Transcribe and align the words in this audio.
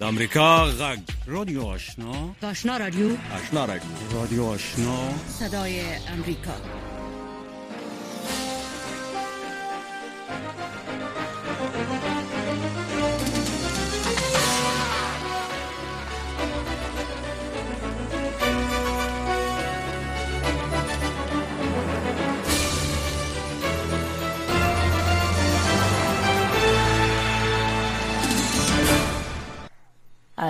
د 0.00 0.04
امریکا 0.12 0.48
غږ 0.80 1.00
رادیو 1.34 1.62
آشنا 1.74 2.12
آشنا 2.50 2.74
رادیو 2.82 3.08
آشنا 3.38 3.64
رادیو 3.70 3.96
رادیو 4.12 4.44
آشنا 4.52 4.94
صدای 5.38 5.80
امریکا 6.14 6.56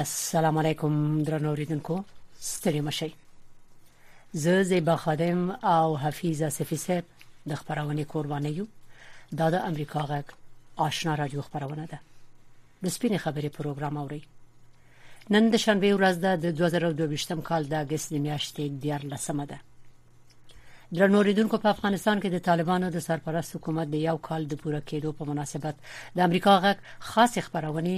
السلام 0.01 0.59
علیکم 0.59 1.23
درنو 1.23 1.49
اوریدونکو 1.49 1.95
ستړي 2.41 2.81
مشئ 2.85 3.09
زه 4.43 4.63
زیبا 4.63 4.97
خادم 4.97 5.41
او 5.51 5.97
حفیظ 5.97 6.43
صفی 6.57 6.77
صاحب 6.77 7.05
د 7.49 7.55
خبرونه 7.55 8.05
قرباني 8.13 8.53
یو 8.59 8.67
دا 9.41 9.51
د 9.55 9.55
امریکا 9.71 10.01
غږ 10.11 10.33
آشنا 10.87 11.17
رادیو 11.21 11.43
خبرونه 11.49 11.87
ده. 11.87 11.99
د 12.83 12.87
سپینې 12.95 13.19
خبرې 13.25 13.49
پروګرام 13.59 13.97
اوري 14.03 14.23
نن 15.31 15.51
د 15.51 15.57
شنبه 15.65 15.97
ورځ 15.97 16.17
ده 16.25 16.37
د 16.37 16.47
2022م 16.61 17.41
کال 17.49 17.69
د 17.69 17.75
اگست 17.85 18.13
میاشتې 18.13 18.65
د 18.83 18.85
14مه 19.01 19.45
ده 19.51 19.59
درنوریدونکو 20.99 21.59
په 21.63 21.71
افغانستان 21.71 22.21
کې 22.23 22.29
د 22.35 22.41
طالبانو 22.47 22.87
د 22.95 23.03
سرپرست 23.03 23.55
حکومت 23.57 23.91
د 23.91 24.01
یو 24.05 24.15
کال 24.29 24.47
د 24.53 24.59
پوره 24.63 24.81
کېدو 24.91 25.13
په 25.19 25.27
مناسبت 25.29 25.85
د 26.17 26.25
امریکا 26.25 26.55
غږ 26.65 26.77
خاص 27.11 27.39
خبرونه 27.49 27.93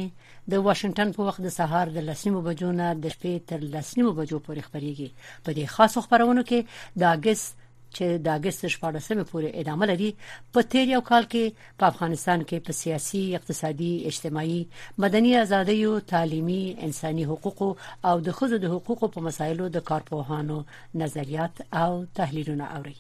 د 0.55 0.65
واشنگټن 0.67 1.15
په 1.19 1.29
وخت 1.29 1.41
د 1.45 1.55
سهار 1.55 1.95
د 1.95 2.05
لسنیمو 2.09 2.43
بجو 2.49 2.73
نه 2.81 2.91
د 3.07 3.15
شپې 3.15 3.49
تر 3.53 3.65
لسنیمو 3.77 4.12
بجو 4.19 4.43
پورې 4.47 4.67
خبريږي 4.69 5.09
په 5.45 5.51
دې 5.57 5.65
خاص 5.77 5.99
خبرونو 6.09 6.45
کې 6.51 7.01
د 7.05 7.09
اگست 7.15 7.62
چې 7.97 8.07
د 8.25 8.29
اگست 8.39 8.67
14مه 8.67 9.25
پورې 9.31 9.48
ادامه 9.62 9.87
لري 9.93 10.11
په 10.57 10.69
تیر 10.75 10.89
یو 10.95 11.03
کال 11.11 11.29
کې 11.33 11.45
په 11.83 11.91
افغانستان 11.93 12.45
کې 12.49 12.67
په 12.67 12.73
سیاسي 12.81 13.23
اقتصادي 13.39 13.93
اجتماعي 14.11 14.61
مدني 15.05 15.33
ازادۍ 15.43 15.81
تعلیمي 16.15 16.62
انساني 16.89 17.25
حقوق 17.31 17.62
او 18.09 18.17
د 18.27 18.39
خزو 18.41 18.59
د 18.65 18.75
حقوقو 18.75 19.12
په 19.15 19.21
مسایلو 19.29 19.71
د 19.77 19.89
کارپوهانو 19.93 20.59
نظریات 21.05 21.65
او 21.84 22.05
تحلیلونه 22.21 22.65
اوري. 22.77 22.97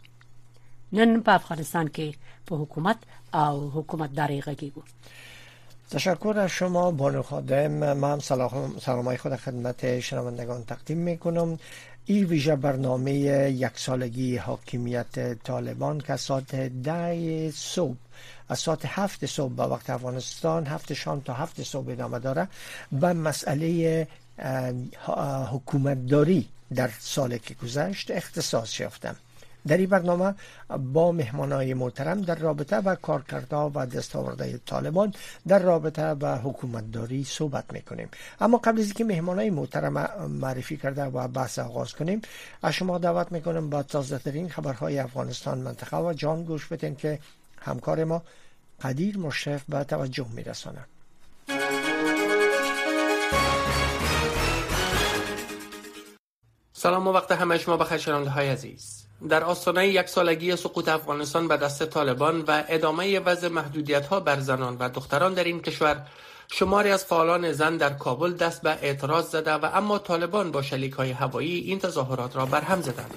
نن 0.92 1.20
په 1.26 1.32
افغانستان 1.40 1.86
کې 1.96 2.08
په 2.46 2.62
حکومت 2.62 2.98
او 3.44 3.54
حکومتداري 3.76 4.40
غږیږي 4.46 4.82
تشکر 5.92 6.38
از 6.38 6.50
شما 6.50 6.90
بانو 6.90 7.22
خادم. 7.22 7.72
من 7.94 8.20
سلام 8.20 8.78
سلامای 8.78 9.16
خود 9.16 9.36
خدمت 9.36 10.00
شنوندگان 10.00 10.64
تقدیم 10.64 10.98
می 10.98 11.18
کنم 11.18 11.58
این 12.06 12.24
ویژه 12.24 12.56
برنامه 12.56 13.12
یک 13.50 13.72
سالگی 13.74 14.36
حاکمیت 14.36 15.42
طالبان 15.42 16.00
که 16.00 16.16
ساعت 16.16 16.54
ده 16.54 17.50
صبح 17.50 17.96
از 18.48 18.58
ساعت 18.58 18.80
هفت 18.84 19.26
صبح 19.26 19.52
به 19.52 19.62
وقت 19.62 19.90
افغانستان 19.90 20.66
هفت 20.66 20.92
شام 20.92 21.20
تا 21.20 21.34
هفت 21.34 21.62
صبح 21.62 21.90
ادامه 21.90 22.18
داره 22.18 22.48
به 22.92 23.12
مسئله 23.12 24.08
حکومتداری 25.52 26.48
در 26.74 26.90
سال 27.00 27.38
که 27.38 27.54
گذشت 27.54 28.10
اختصاص 28.10 28.80
یافتم. 28.80 29.16
در 29.66 29.76
این 29.76 29.86
برنامه 29.86 30.34
با 30.92 31.12
مهمانای 31.12 31.74
محترم 31.74 32.20
در 32.20 32.34
رابطه 32.34 32.80
با 32.80 32.94
کارکردها 32.94 33.72
و 33.74 33.86
دستاورده 33.86 34.60
طالبان 34.66 35.14
در 35.48 35.58
رابطه 35.58 36.14
با 36.14 36.34
حکومتداری 36.34 37.24
صحبت 37.24 37.72
می‌کنیم. 37.72 38.08
اما 38.40 38.58
قبل 38.58 38.80
از 38.80 38.84
اینکه 38.84 39.04
مهمانای 39.04 39.50
محترم 39.50 40.26
معرفی 40.28 40.76
کرده 40.76 41.04
و 41.04 41.28
بحث 41.28 41.58
آغاز 41.58 41.92
کنیم 41.92 42.20
از 42.62 42.74
شما 42.74 42.98
دعوت 42.98 43.32
می‌کنم 43.32 43.70
با 43.70 43.82
تازه 43.82 44.18
ترین 44.18 44.48
خبرهای 44.48 44.98
افغانستان 44.98 45.58
منطقه 45.58 45.96
و 45.96 46.12
جان 46.12 46.44
گوش 46.44 46.66
بدین 46.66 46.96
که 46.96 47.18
همکار 47.60 48.04
ما 48.04 48.22
قدیر 48.82 49.18
مشرف 49.18 49.64
به 49.68 49.84
توجه 49.84 50.26
میرسانه 50.34 50.84
سلام 56.82 57.08
و 57.08 57.12
وقت 57.12 57.32
همه 57.32 57.58
شما 57.58 57.76
بخیر 57.76 57.98
شنونده 57.98 58.30
های 58.30 58.48
عزیز. 58.48 59.06
در 59.28 59.44
آستانه 59.44 59.88
یک 59.88 60.08
سالگی 60.08 60.56
سقوط 60.56 60.88
افغانستان 60.88 61.48
به 61.48 61.56
دست 61.56 61.84
طالبان 61.84 62.40
و 62.40 62.64
ادامه 62.68 63.20
وضع 63.20 63.48
محدودیت 63.48 64.06
ها 64.06 64.20
بر 64.20 64.40
زنان 64.40 64.76
و 64.80 64.88
دختران 64.88 65.34
در 65.34 65.44
این 65.44 65.60
کشور 65.60 66.02
شماری 66.52 66.90
از 66.90 67.04
فعالان 67.04 67.52
زن 67.52 67.76
در 67.76 67.90
کابل 67.90 68.32
دست 68.32 68.62
به 68.62 68.70
اعتراض 68.70 69.30
زده 69.30 69.52
و 69.52 69.70
اما 69.74 69.98
طالبان 69.98 70.50
با 70.50 70.62
شلیک 70.62 70.92
های 70.92 71.10
هوایی 71.10 71.58
این 71.58 71.78
تظاهرات 71.78 72.36
را 72.36 72.46
برهم 72.46 72.80
زدند. 72.80 73.14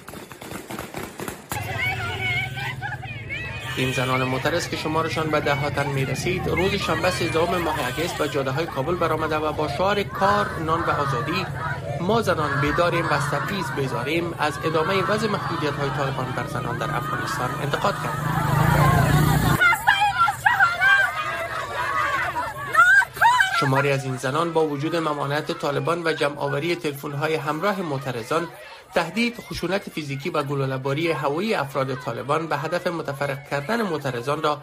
این 3.76 3.92
زنان 3.92 4.22
معترض 4.22 4.68
که 4.68 4.76
شمارشان 4.76 5.30
به 5.30 5.40
دهاتن 5.40 5.86
می 5.86 6.04
رسید 6.04 6.48
روز 6.48 6.74
شنبه 6.74 7.10
سیزدهم 7.10 7.58
ماه 7.58 7.86
اگست 7.86 8.18
به 8.18 8.28
جاده 8.28 8.50
های 8.50 8.66
کابل 8.66 8.94
برآمده 8.94 9.36
و 9.36 9.52
با 9.52 9.68
شعار 9.68 10.02
کار 10.02 10.46
نان 10.58 10.80
و 10.80 10.90
آزادی 10.90 11.46
ما 12.00 12.22
زنان 12.22 12.60
بیداریم 12.60 13.04
و 13.04 13.18
تبعیض 13.18 13.70
بیزاریم. 13.76 14.34
از 14.38 14.58
ادامه 14.64 15.02
وضع 15.02 15.28
محدودیت 15.28 15.72
های 15.72 15.90
طالبان 15.90 16.32
بر 16.36 16.46
زنان 16.46 16.78
در 16.78 16.96
افغانستان 16.96 17.50
انتقاد 17.62 17.94
کرد. 17.94 18.46
شماری 23.60 23.90
از 23.90 24.04
این 24.04 24.16
زنان 24.16 24.52
با 24.52 24.66
وجود 24.66 24.96
ممانعت 24.96 25.52
طالبان 25.52 26.02
و 26.06 26.12
جمعآوری 26.12 26.78
های 27.20 27.34
همراه 27.34 27.82
معترضان 27.82 28.48
تهدید 28.94 29.36
خشونت 29.40 29.90
فیزیکی 29.90 30.30
و 30.30 30.42
گلوله‌باری 30.42 31.10
هوایی 31.12 31.54
افراد 31.54 31.94
طالبان 31.94 32.46
به 32.46 32.56
هدف 32.56 32.86
متفرق 32.86 33.48
کردن 33.50 33.82
معترضان 33.82 34.42
را 34.42 34.60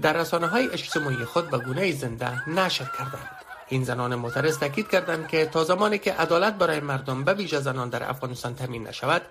در 0.00 0.12
رسانه 0.12 0.46
های 0.46 0.68
اجتماعی 0.72 1.24
خود 1.24 1.50
به 1.50 1.58
گونه 1.58 1.92
زنده 1.92 2.48
نشر 2.48 2.84
کردند. 2.98 3.33
این 3.68 3.84
زنان 3.84 4.14
معترض 4.14 4.58
تاکید 4.58 4.88
کردند 4.88 5.28
که 5.28 5.46
تا 5.46 5.64
زمانی 5.64 5.98
که 5.98 6.12
عدالت 6.12 6.54
برای 6.54 6.80
مردم 6.80 7.24
به 7.24 7.34
ویژه 7.34 7.60
زنان 7.60 7.88
در 7.88 8.10
افغانستان 8.10 8.54
تامین 8.54 8.86
نشود 8.86 9.22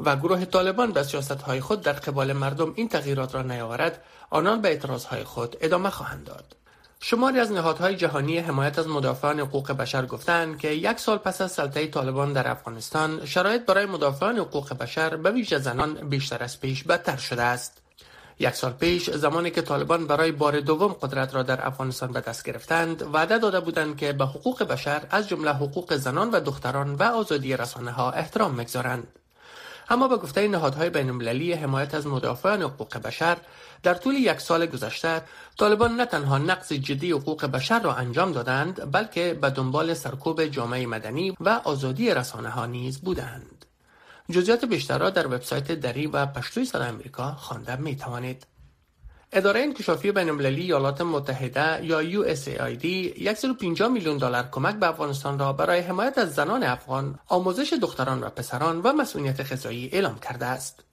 و 0.00 0.16
گروه 0.16 0.44
طالبان 0.44 0.92
به 0.92 1.02
سیاست 1.02 1.42
های 1.42 1.60
خود 1.60 1.80
در 1.80 1.92
قبال 1.92 2.32
مردم 2.32 2.72
این 2.76 2.88
تغییرات 2.88 3.34
را 3.34 3.42
نیاورد 3.42 4.04
آنان 4.30 4.60
به 4.60 4.68
اعتراض 4.68 5.04
های 5.04 5.24
خود 5.24 5.56
ادامه 5.60 5.90
خواهند 5.90 6.24
داد. 6.24 6.56
شماری 7.00 7.38
از 7.40 7.52
نهادهای 7.52 7.96
جهانی 7.96 8.38
حمایت 8.38 8.78
از 8.78 8.88
مدافعان 8.88 9.40
حقوق 9.40 9.72
بشر 9.72 10.06
گفتند 10.06 10.58
که 10.58 10.68
یک 10.68 10.98
سال 10.98 11.18
پس 11.18 11.40
از 11.40 11.52
سلطه 11.52 11.86
طالبان 11.86 12.32
در 12.32 12.48
افغانستان 12.48 13.26
شرایط 13.26 13.66
برای 13.66 13.86
مدافعان 13.86 14.38
حقوق 14.38 14.72
بشر 14.72 15.16
به 15.16 15.30
ویژه 15.30 15.58
زنان 15.58 15.94
بیشتر 15.94 16.42
از 16.42 16.60
پیش 16.60 16.84
بدتر 16.84 17.16
شده 17.16 17.42
است. 17.42 17.81
یک 18.38 18.54
سال 18.54 18.72
پیش 18.72 19.10
زمانی 19.10 19.50
که 19.50 19.62
طالبان 19.62 20.06
برای 20.06 20.32
بار 20.32 20.60
دوم 20.60 20.92
قدرت 20.92 21.34
را 21.34 21.42
در 21.42 21.66
افغانستان 21.66 22.12
به 22.12 22.20
دست 22.20 22.44
گرفتند 22.44 23.02
وعده 23.14 23.38
داده 23.38 23.60
بودند 23.60 23.96
که 23.96 24.12
به 24.12 24.24
حقوق 24.24 24.62
بشر 24.62 25.02
از 25.10 25.28
جمله 25.28 25.50
حقوق 25.50 25.96
زنان 25.96 26.30
و 26.30 26.40
دختران 26.40 26.94
و 26.94 27.02
آزادی 27.02 27.56
رسانه 27.56 27.90
ها 27.90 28.10
احترام 28.10 28.54
می‌گذارند 28.54 29.06
اما 29.90 30.08
به 30.08 30.16
گفته 30.16 30.48
نهادهای 30.48 30.90
بینالمللی 30.90 31.52
حمایت 31.52 31.94
از 31.94 32.06
مدافعان 32.06 32.62
حقوق 32.62 32.98
بشر 32.98 33.36
در 33.82 33.94
طول 33.94 34.14
یک 34.14 34.40
سال 34.40 34.66
گذشته 34.66 35.22
طالبان 35.58 35.96
نه 35.96 36.06
تنها 36.06 36.38
نقض 36.38 36.72
جدی 36.72 37.10
حقوق 37.10 37.46
بشر 37.46 37.80
را 37.80 37.94
انجام 37.94 38.32
دادند 38.32 38.92
بلکه 38.92 39.38
به 39.40 39.50
دنبال 39.50 39.94
سرکوب 39.94 40.44
جامعه 40.44 40.86
مدنی 40.86 41.36
و 41.40 41.60
آزادی 41.64 42.14
رسانه 42.14 42.50
ها 42.50 42.66
نیز 42.66 43.00
بودند. 43.00 43.51
جزئیات 44.32 44.64
بیشتر 44.64 44.98
را 44.98 45.10
در 45.10 45.26
وبسایت 45.26 45.72
دری 45.72 46.06
و 46.06 46.26
پشتوی 46.26 46.64
صدا 46.64 46.84
امریکا 46.84 47.32
خوانده 47.32 47.76
می 47.76 47.96
توانید 47.96 48.46
اداره 49.32 49.60
انکشافی 49.60 50.12
بینالمللی 50.12 50.62
ایالات 50.62 51.00
متحده 51.00 51.84
یا 51.84 52.02
USAID 52.34 52.86
150 53.34 53.88
میلیون 53.88 54.18
دلار 54.18 54.48
کمک 54.52 54.74
به 54.74 54.88
افغانستان 54.88 55.38
را 55.38 55.52
برای 55.52 55.80
حمایت 55.80 56.18
از 56.18 56.34
زنان 56.34 56.62
افغان، 56.62 57.18
آموزش 57.28 57.72
دختران 57.72 58.20
و 58.20 58.28
پسران 58.28 58.80
و 58.80 58.92
مسئولیت 58.92 59.52
غذایی 59.52 59.90
اعلام 59.92 60.18
کرده 60.18 60.46
است. 60.46 60.84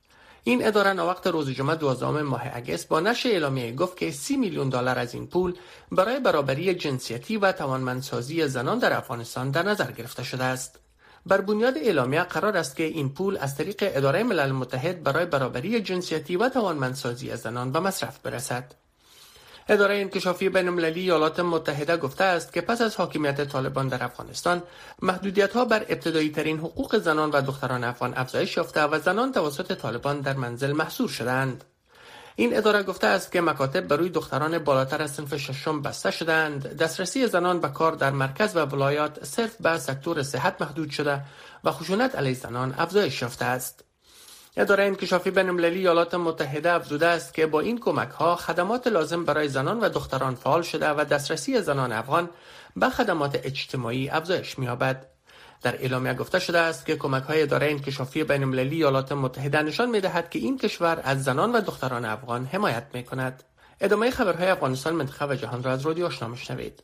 این 0.44 0.68
اداره 0.68 0.94
وقت 0.94 1.28
روز 1.28 1.50
جمعه 1.50 1.76
12 1.76 2.22
ماه 2.22 2.42
اگست 2.54 2.88
با 2.88 3.00
نشر 3.00 3.30
اعلامیه 3.30 3.76
گفت 3.76 3.98
که 3.98 4.12
30 4.12 4.38
میلیون 4.38 4.70
دلار 4.70 5.00
از 5.00 5.14
این 5.14 5.28
پول 5.28 5.54
برای 5.92 6.20
برابری 6.20 6.74
جنسیتی 6.74 7.38
و 7.38 7.52
توانمندسازی 7.52 8.48
زنان 8.48 8.80
در 8.80 8.98
افغانستان 8.98 9.52
در 9.52 9.64
نظر 9.64 9.92
گرفته 9.92 10.24
شده 10.24 10.44
است. 10.44 10.80
بر 11.26 11.42
بنیاد 11.42 11.78
اعلامیه 11.78 12.24
قرار 12.24 12.58
است 12.58 12.76
که 12.76 12.84
این 12.84 13.10
پول 13.10 13.38
از 13.38 13.58
طریق 13.58 13.76
اداره 13.82 14.24
ملل 14.24 14.52
متحد 14.52 15.04
برای 15.04 15.26
برابری 15.26 15.82
جنسیتی 15.82 16.36
و 16.36 16.50
توانمندسازی 16.50 17.36
زنان 17.36 17.72
به 17.72 17.80
مصرف 17.80 18.20
برسد. 18.20 18.74
اداره 19.70 19.96
انکشافی 19.96 20.50
بینالمللی 20.50 21.02
ایالات 21.02 21.40
متحده 21.40 21.98
گفته 21.98 22.24
است 22.24 22.54
که 22.54 22.62
پس 22.62 22.82
از 22.82 22.96
حاکمیت 22.96 23.42
طالبان 23.50 23.88
در 23.88 24.04
افغانستان 24.04 24.64
محدودیت 25.02 25.54
ها 25.54 25.66
بر 25.66 25.86
ابتدایی 25.90 26.30
ترین 26.30 26.60
حقوق 26.60 26.98
زنان 26.98 27.32
و 27.32 27.42
دختران 27.42 27.84
افغان 27.84 28.14
افزایش 28.18 28.58
یافته 28.58 28.84
و 28.84 29.00
زنان 29.00 29.32
توسط 29.32 29.78
طالبان 29.78 30.22
در 30.22 30.34
منزل 30.34 30.72
محصور 30.72 31.10
شدند. 31.10 31.64
این 32.40 32.58
اداره 32.58 32.84
گفته 32.84 33.08
است 33.08 33.32
که 33.32 33.42
مکاتب 33.42 33.82
برای 33.82 34.10
دختران 34.10 34.60
بالاتر 34.60 35.02
از 35.02 35.12
صنف 35.12 35.36
ششم 35.38 35.82
بسته 35.82 36.12
شدند 36.12 36.78
دسترسی 36.78 37.28
زنان 37.28 37.60
به 37.60 37.68
کار 37.70 37.92
در 37.92 38.12
مرکز 38.12 38.56
و 38.56 38.66
ولایات 38.66 39.26
صرف 39.26 39.56
به 39.62 39.78
سکتور 39.78 40.24
صحت 40.24 40.62
محدود 40.62 40.90
شده 40.90 41.22
و 41.64 41.72
خشونت 41.72 42.16
علیه 42.16 42.34
زنان 42.34 42.76
افزایش 42.78 43.22
یافته 43.22 43.46
است 43.46 43.84
اداره 44.58 44.84
انکشافی 44.84 45.32
بین 45.32 45.50
المللی 45.50 45.80
ایالات 45.80 46.16
متحده 46.16 46.72
افزوده 46.72 47.08
است 47.08 47.34
که 47.34 47.46
با 47.46 47.60
این 47.60 47.80
کمک 47.80 48.10
ها 48.10 48.36
خدمات 48.36 48.88
لازم 48.88 49.26
برای 49.26 49.48
زنان 49.48 49.80
و 49.80 49.90
دختران 49.90 50.36
فعال 50.36 50.62
شده 50.62 50.90
و 50.90 51.06
دسترسی 51.06 51.62
زنان 51.62 51.92
افغان 51.92 52.30
به 52.76 52.90
خدمات 52.90 53.40
اجتماعی 53.44 54.10
افزایش 54.10 54.60
می‌یابد. 54.60 55.19
در 55.62 55.76
اعلامیه 55.76 56.14
گفته 56.14 56.40
شده 56.40 56.60
است 56.60 56.86
که 56.86 56.96
کمک 56.96 57.24
های 57.24 57.42
اداره 57.42 57.68
انکشافی 57.68 58.24
بین 58.24 58.44
المللی 58.44 58.76
ایالات 58.76 59.12
متحده 59.12 59.62
نشان 59.62 59.90
می 59.90 60.02
دهد 60.02 60.30
که 60.30 60.40
این 60.40 60.58
کشور 60.58 61.02
از 61.04 61.24
زنان 61.24 61.52
و 61.52 61.62
دختران 61.62 62.06
افغان 62.06 62.46
حمایت 62.46 62.86
می 62.94 63.04
کند. 63.04 63.44
ادامه 63.82 64.12
خبرهای 64.12 64.48
افغانستان 64.48 64.96
منطقه 64.96 65.26
و 65.26 65.36
جهان 65.36 65.64
را 65.64 65.72
از 65.72 65.82
رادیو 65.82 66.06
آشنا 66.06 66.28
میشنوید. 66.28 66.84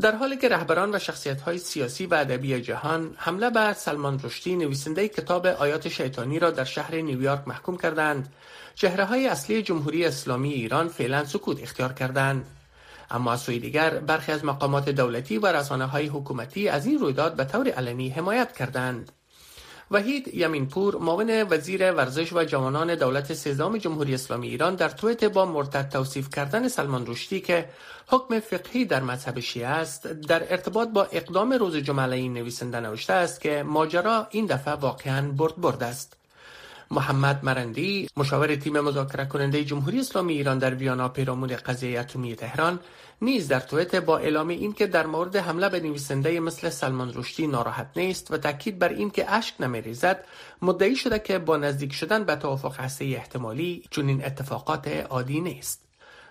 در 0.00 0.16
حالی 0.16 0.36
که 0.36 0.48
رهبران 0.48 0.94
و 0.94 0.98
شخصیت 0.98 1.40
های 1.40 1.58
سیاسی 1.58 2.06
و 2.06 2.14
ادبی 2.14 2.60
جهان 2.60 3.14
حمله 3.16 3.50
بر 3.50 3.72
سلمان 3.72 4.20
رشدی 4.24 4.56
نویسنده 4.56 5.08
کتاب 5.08 5.46
آیات 5.46 5.88
شیطانی 5.88 6.38
را 6.38 6.50
در 6.50 6.64
شهر 6.64 6.94
نیویورک 6.94 7.48
محکوم 7.48 7.76
کردند 7.76 8.32
چهره 8.74 9.04
های 9.04 9.28
اصلی 9.28 9.62
جمهوری 9.62 10.04
اسلامی 10.04 10.52
ایران 10.52 10.88
فعلا 10.88 11.24
سکوت 11.24 11.62
اختیار 11.62 11.92
کردند 11.92 12.46
اما 13.10 13.32
از 13.32 13.40
سوی 13.40 13.58
دیگر 13.58 13.90
برخی 13.98 14.32
از 14.32 14.44
مقامات 14.44 14.88
دولتی 14.88 15.38
و 15.38 15.46
رسانه 15.46 15.84
های 15.84 16.06
حکومتی 16.06 16.68
از 16.68 16.86
این 16.86 16.98
رویداد 16.98 17.36
به 17.36 17.44
طور 17.44 17.68
علنی 17.68 18.08
حمایت 18.08 18.52
کردند. 18.56 19.12
وحید 19.90 20.34
یمینپور 20.34 20.96
معاون 20.96 21.46
وزیر 21.50 21.92
ورزش 21.92 22.32
و 22.32 22.44
جوانان 22.44 22.94
دولت 22.94 23.34
سیزدهم 23.34 23.78
جمهوری 23.78 24.14
اسلامی 24.14 24.48
ایران 24.48 24.74
در 24.74 24.88
تویت 24.88 25.24
با 25.24 25.44
مرتد 25.44 25.88
توصیف 25.88 26.30
کردن 26.30 26.68
سلمان 26.68 27.06
رشدی 27.06 27.40
که 27.40 27.68
حکم 28.06 28.40
فقهی 28.40 28.84
در 28.84 29.02
مذهب 29.02 29.40
شیعه 29.40 29.66
است 29.66 30.06
در 30.06 30.52
ارتباط 30.52 30.88
با 30.88 31.04
اقدام 31.12 31.52
روز 31.52 31.76
جمعه 31.76 32.12
این 32.12 32.32
نویسنده 32.32 32.80
نوشته 32.80 33.12
است 33.12 33.40
که 33.40 33.62
ماجرا 33.62 34.26
این 34.30 34.46
دفعه 34.46 34.74
واقعا 34.74 35.28
برد 35.32 35.56
برد 35.56 35.82
است. 35.82 36.16
محمد 36.90 37.44
مرندی 37.44 38.08
مشاور 38.16 38.56
تیم 38.56 38.80
مذاکره 38.80 39.24
کننده 39.24 39.64
جمهوری 39.64 40.00
اسلامی 40.00 40.32
ایران 40.32 40.58
در 40.58 40.74
ویانا 40.74 41.08
پیرامون 41.08 41.56
قضیه 41.56 42.00
اتمی 42.00 42.36
تهران 42.36 42.80
نیز 43.22 43.48
در 43.48 43.60
تویت 43.60 43.94
با 43.94 44.18
اعلام 44.18 44.48
اینکه 44.48 44.86
در 44.86 45.06
مورد 45.06 45.36
حمله 45.36 45.68
به 45.68 45.80
نویسنده 45.80 46.40
مثل 46.40 46.70
سلمان 46.70 47.12
رشدی 47.14 47.46
ناراحت 47.46 47.90
نیست 47.96 48.30
و 48.30 48.36
تاکید 48.36 48.78
بر 48.78 48.88
اینکه 48.88 49.30
اشک 49.30 49.54
نمیریزد 49.60 50.24
مدعی 50.62 50.96
شده 50.96 51.18
که 51.18 51.38
با 51.38 51.56
نزدیک 51.56 51.92
شدن 51.92 52.24
به 52.24 52.36
توافق 52.36 52.80
هسته 52.80 53.04
احتمالی 53.04 53.82
چنین 53.90 54.24
اتفاقات 54.24 54.88
عادی 54.88 55.40
نیست. 55.40 55.85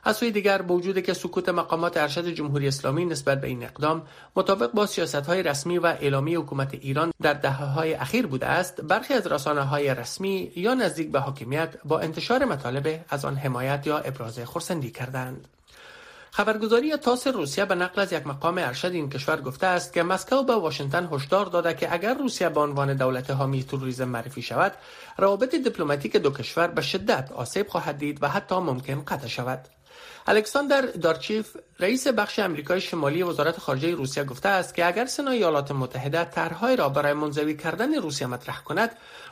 از 0.07 0.17
سوی 0.17 0.31
دیگر 0.31 0.61
با 0.61 0.75
وجود 0.75 1.03
که 1.03 1.13
سکوت 1.13 1.49
مقامات 1.49 1.97
ارشد 1.97 2.27
جمهوری 2.27 2.67
اسلامی 2.67 3.05
نسبت 3.05 3.41
به 3.41 3.47
این 3.47 3.63
اقدام 3.63 4.01
مطابق 4.35 4.71
با 4.71 4.85
سیاست 4.85 5.15
های 5.15 5.43
رسمی 5.43 5.77
و 5.77 5.85
اعلامی 5.85 6.35
حکومت 6.35 6.73
ایران 6.73 7.13
در 7.21 7.33
دهه 7.33 7.65
های 7.65 7.93
اخیر 7.93 8.27
بوده 8.27 8.45
است 8.45 8.81
برخی 8.81 9.13
از 9.13 9.27
رسانه 9.27 9.61
های 9.61 9.95
رسمی 9.95 10.51
یا 10.55 10.73
نزدیک 10.73 11.11
به 11.11 11.19
حاکمیت 11.19 11.73
با 11.85 11.99
انتشار 11.99 12.45
مطالب 12.45 13.05
از 13.09 13.25
آن 13.25 13.35
حمایت 13.35 13.87
یا 13.87 13.97
ابراز 13.97 14.39
خرسندی 14.39 14.91
کردند. 14.91 15.47
خبرگزاری 16.31 16.97
تاس 16.97 17.27
روسیه 17.27 17.65
به 17.65 17.75
نقل 17.75 18.01
از 18.01 18.13
یک 18.13 18.27
مقام 18.27 18.57
ارشد 18.57 18.91
این 18.91 19.09
کشور 19.09 19.41
گفته 19.41 19.67
است 19.67 19.93
که 19.93 20.03
مسکو 20.03 20.43
به 20.43 20.55
واشنگتن 20.55 21.09
هشدار 21.11 21.45
داده 21.45 21.73
که 21.73 21.93
اگر 21.93 22.13
روسیه 22.13 22.49
به 22.49 22.59
عنوان 22.59 22.93
دولت 22.93 23.31
حامی 23.31 23.63
تروریسم 23.63 24.03
معرفی 24.03 24.41
شود 24.41 24.71
روابط 25.17 25.55
دیپلماتیک 25.55 26.15
دو 26.15 26.31
کشور 26.31 26.67
به 26.67 26.81
شدت 26.81 27.31
آسیب 27.31 27.67
خواهد 27.67 27.97
دید 27.97 28.23
و 28.23 28.27
حتی 28.27 28.55
ممکن 28.55 29.01
قطع 29.01 29.27
شود. 29.27 29.74
الکساندر 30.27 30.81
دارچیف 30.81 31.57
رئیس 31.79 32.07
بخش 32.07 32.39
امریکای 32.39 32.81
شمالی 32.81 33.23
وزارت 33.23 33.59
خارجه 33.59 33.95
روسیه 33.95 34.23
گفته 34.23 34.49
است 34.49 34.75
که 34.75 34.85
اگر 34.85 35.05
سنای 35.05 35.37
ایالات 35.37 35.71
متحده 35.71 36.23
طرحهای 36.23 36.75
را 36.75 36.89
برای 36.89 37.13
منزوی 37.13 37.57
کردن 37.57 37.93
روسیه 37.93 38.27
مطرح 38.27 38.63
کند 38.63 38.91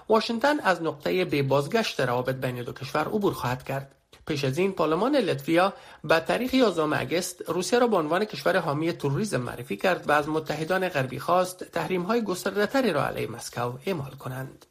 واشنگتن 0.09 0.59
از 0.59 0.81
نقطه 0.81 1.25
به 1.25 1.43
بازگشت 1.43 1.99
روابط 1.99 2.35
بین 2.35 2.63
دو 2.63 2.73
کشور 2.73 3.01
عبور 3.01 3.33
خواهد 3.33 3.63
کرد 3.63 3.95
پیش 4.27 4.43
از 4.43 4.57
این 4.57 4.71
پارلمان 4.71 5.15
لتویا 5.15 5.73
به 6.03 6.19
تاریخ 6.19 6.53
11 6.53 6.99
اگست 6.99 7.49
روسیه 7.49 7.79
را 7.79 7.87
به 7.87 7.97
عنوان 7.97 8.25
کشور 8.25 8.57
حامی 8.57 8.93
تروریسم 8.93 9.41
معرفی 9.41 9.77
کرد 9.77 10.09
و 10.09 10.11
از 10.11 10.29
متحدان 10.29 10.89
غربی 10.89 11.19
خواست 11.19 11.63
تحریم 11.63 12.01
های 12.01 12.21
گسترده 12.21 12.91
را 12.91 13.07
علیه 13.07 13.27
مسکو 13.27 13.73
اعمال 13.85 14.11
کنند. 14.11 14.65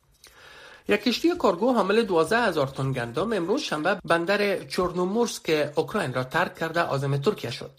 یک 0.89 1.03
کشتی 1.03 1.37
کارگو 1.37 1.73
حامل 1.73 2.03
12 2.03 2.39
هزار 2.39 2.67
تن 2.67 2.93
گندم 2.93 3.33
امروز 3.33 3.61
شنبه 3.61 3.95
بندر 4.05 4.65
چورنومورسک 4.65 5.73
اوکراین 5.75 6.15
را 6.15 6.25
ترک 6.25 6.59
کرده 6.59 6.81
عازم 6.81 7.17
ترکیه 7.17 7.51
شد. 7.51 7.71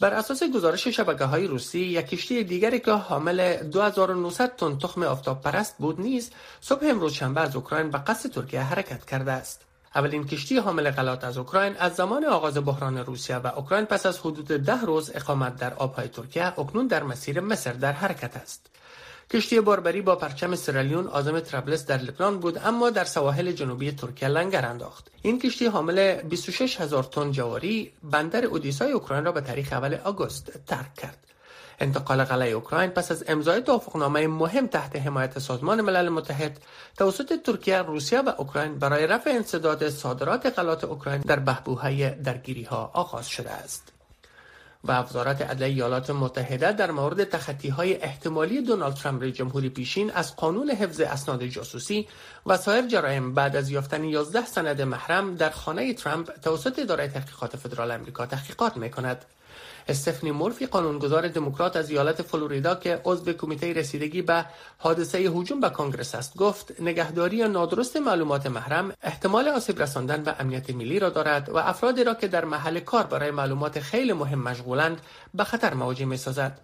بر 0.00 0.12
اساس 0.14 0.42
گزارش 0.42 0.88
شبکه 0.88 1.24
های 1.24 1.46
روسی 1.46 1.80
یک 1.80 2.06
کشتی 2.06 2.44
دیگری 2.44 2.80
که 2.80 2.90
حامل 2.90 3.56
2900 3.56 4.56
تن 4.56 4.78
تخم 4.78 5.02
آفتاب 5.02 5.40
پرست 5.40 5.78
بود 5.78 6.00
نیز 6.00 6.30
صبح 6.60 6.86
امروز 6.86 7.12
شنبه 7.12 7.40
از 7.40 7.56
اوکراین 7.56 7.90
به 7.90 7.98
قصد 7.98 8.30
ترکیه 8.30 8.60
حرکت 8.60 9.04
کرده 9.04 9.32
است. 9.32 9.62
اولین 9.94 10.26
کشتی 10.26 10.58
حامل 10.58 10.90
غلات 10.90 11.24
از 11.24 11.38
اوکراین 11.38 11.76
از 11.78 11.94
زمان 11.94 12.24
آغاز 12.24 12.64
بحران 12.64 12.98
روسیه 12.98 13.36
و 13.36 13.46
اوکراین 13.46 13.84
پس 13.84 14.06
از 14.06 14.18
حدود 14.18 14.46
ده 14.46 14.80
روز 14.80 15.10
اقامت 15.14 15.56
در 15.56 15.74
آبهای 15.74 16.08
ترکیه 16.08 16.46
اکنون 16.46 16.86
در 16.86 17.02
مسیر 17.02 17.40
مصر 17.40 17.72
در 17.72 17.92
حرکت 17.92 18.36
است. 18.36 18.70
کشتی 19.30 19.60
باربری 19.60 20.02
با 20.02 20.16
پرچم 20.16 20.54
سرالیون 20.54 21.06
آزم 21.06 21.40
ترابلس 21.40 21.86
در 21.86 21.98
لبنان 21.98 22.38
بود 22.40 22.60
اما 22.64 22.90
در 22.90 23.04
سواحل 23.04 23.52
جنوبی 23.52 23.92
ترکیه 23.92 24.28
لنگر 24.28 24.66
انداخت 24.66 25.10
این 25.22 25.38
کشتی 25.38 25.66
حامل 25.66 26.22
26 26.22 26.80
هزار 26.80 27.02
تن 27.02 27.32
جواری 27.32 27.92
بندر 28.02 28.44
اودیسای 28.44 28.92
اوکراین 28.92 29.24
را 29.24 29.32
به 29.32 29.40
تاریخ 29.40 29.72
اول 29.72 29.94
آگوست 30.04 30.52
ترک 30.66 30.94
کرد 30.94 31.18
انتقال 31.80 32.24
قلعه 32.24 32.50
اوکراین 32.50 32.90
پس 32.90 33.10
از 33.10 33.24
امضای 33.28 33.62
توافقنامه 33.62 34.26
مهم 34.26 34.66
تحت 34.66 34.96
حمایت 34.96 35.38
سازمان 35.38 35.80
ملل 35.80 36.08
متحد 36.08 36.58
توسط 36.98 37.42
ترکیه، 37.42 37.82
روسیه 37.82 38.20
و 38.20 38.32
اوکراین 38.38 38.78
برای 38.78 39.06
رفع 39.06 39.30
انسداد 39.30 39.88
صادرات 39.88 40.58
غلات 40.58 40.84
اوکراین 40.84 41.20
در 41.20 41.38
بهبوهای 41.38 42.10
درگیری 42.10 42.62
ها 42.62 42.90
آغاز 42.94 43.28
شده 43.28 43.50
است. 43.50 43.93
و 44.84 44.92
وزارت 44.92 45.42
عدلیه 45.42 45.74
ایالات 45.74 46.10
متحده 46.10 46.72
در 46.72 46.90
مورد 46.90 47.24
تخطی 47.24 47.68
های 47.68 48.02
احتمالی 48.02 48.62
دونالد 48.62 48.94
ترامپ 48.94 49.24
جمهوری 49.24 49.68
پیشین 49.68 50.10
از 50.10 50.36
قانون 50.36 50.70
حفظ 50.70 51.00
اسناد 51.00 51.44
جاسوسی 51.44 52.08
و 52.46 52.56
سایر 52.56 52.86
جرایم 52.86 53.34
بعد 53.34 53.56
از 53.56 53.70
یافتن 53.70 54.04
11 54.04 54.46
سند 54.46 54.82
محرم 54.82 55.36
در 55.36 55.50
خانه 55.50 55.94
ترامپ 55.94 56.30
توسط 56.42 56.78
اداره 56.78 57.08
تحقیقات 57.08 57.56
فدرال 57.56 57.92
آمریکا 57.92 58.26
تحقیقات 58.26 58.76
می 58.76 58.90
کند. 58.90 59.24
استفنی 59.88 60.30
مورفی 60.30 60.66
قانونگذار 60.66 61.28
دموکرات 61.28 61.76
از 61.76 61.90
ایالت 61.90 62.22
فلوریدا 62.22 62.74
که 62.74 63.00
عضو 63.04 63.32
کمیته 63.32 63.72
رسیدگی 63.72 64.22
به 64.22 64.44
حادثه 64.78 65.18
هجوم 65.18 65.60
به 65.60 65.70
کنگرس 65.70 66.14
است 66.14 66.36
گفت 66.36 66.80
نگهداری 66.80 67.48
نادرست 67.48 67.96
معلومات 67.96 68.46
محرم 68.46 68.92
احتمال 69.02 69.48
آسیب 69.48 69.82
رساندن 69.82 70.22
به 70.22 70.34
امنیت 70.38 70.70
ملی 70.70 70.98
را 70.98 71.10
دارد 71.10 71.48
و 71.48 71.56
افرادی 71.56 72.04
را 72.04 72.14
که 72.14 72.28
در 72.28 72.44
محل 72.44 72.80
کار 72.80 73.06
برای 73.06 73.30
معلومات 73.30 73.80
خیلی 73.80 74.12
مهم 74.12 74.38
مشغولند 74.38 75.00
به 75.34 75.44
خطر 75.44 75.74
مواجه 75.74 76.04
می 76.04 76.16
سازد. 76.16 76.60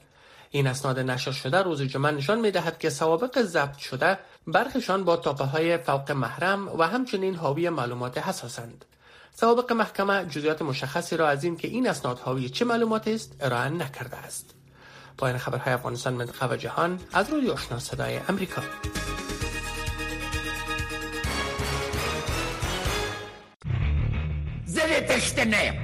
این 0.50 0.66
اسناد 0.66 0.98
نشر 0.98 1.32
شده 1.32 1.62
روز 1.62 1.82
جمعه 1.82 2.12
نشان 2.12 2.40
می 2.40 2.50
دهد 2.50 2.78
که 2.78 2.90
سوابق 2.90 3.42
ضبط 3.42 3.76
شده 3.76 4.18
برخشان 4.46 5.04
با 5.04 5.16
تاپه 5.16 5.44
های 5.44 5.78
فوق 5.78 6.10
محرم 6.10 6.68
و 6.78 6.82
همچنین 6.82 7.34
حاوی 7.34 7.68
معلومات 7.68 8.18
حساسند. 8.18 8.84
سوابق 9.40 9.72
محکمه 9.72 10.24
جزئیات 10.24 10.62
مشخصی 10.62 11.16
را 11.16 11.28
از 11.28 11.44
این 11.44 11.56
که 11.56 11.68
این 11.68 11.88
اسناد 11.88 12.18
حاوی 12.18 12.48
چه 12.48 12.64
معلومات 12.64 13.08
است 13.08 13.36
ارائه 13.40 13.68
نکرده 13.68 14.16
است. 14.16 14.54
پایان 15.18 15.38
خبرهای 15.38 15.72
افغانستان 15.72 16.14
منطقه 16.14 16.46
و 16.50 16.56
جهان 16.56 17.00
از 17.12 17.30
روی 17.30 17.50
آشنا 17.50 17.78
صدای 17.78 18.20
امریکا. 18.28 18.62
زل 24.64 25.00
تشتنه 25.00 25.80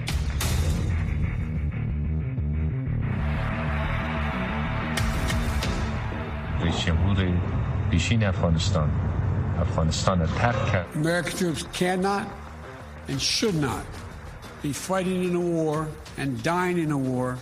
رئیس 6.61 6.79
جمهور 6.87 7.33
پیشین 7.91 8.25
افغانستان. 8.25 8.91
افغانستان 9.61 10.27
ترک 10.27 10.67
کرد. 10.73 10.87
American 10.95 11.39
troops 11.39 11.63
cannot 11.79 12.46
and 13.09 13.21
should 13.21 13.55
not 13.55 13.87
be 14.63 14.73
fighting 14.73 15.25
in 15.25 15.35
a 15.35 15.41
war 15.41 15.89
and 16.19 16.43
dying 16.43 16.79
in 16.79 16.91
a 16.91 16.99
war 16.99 17.39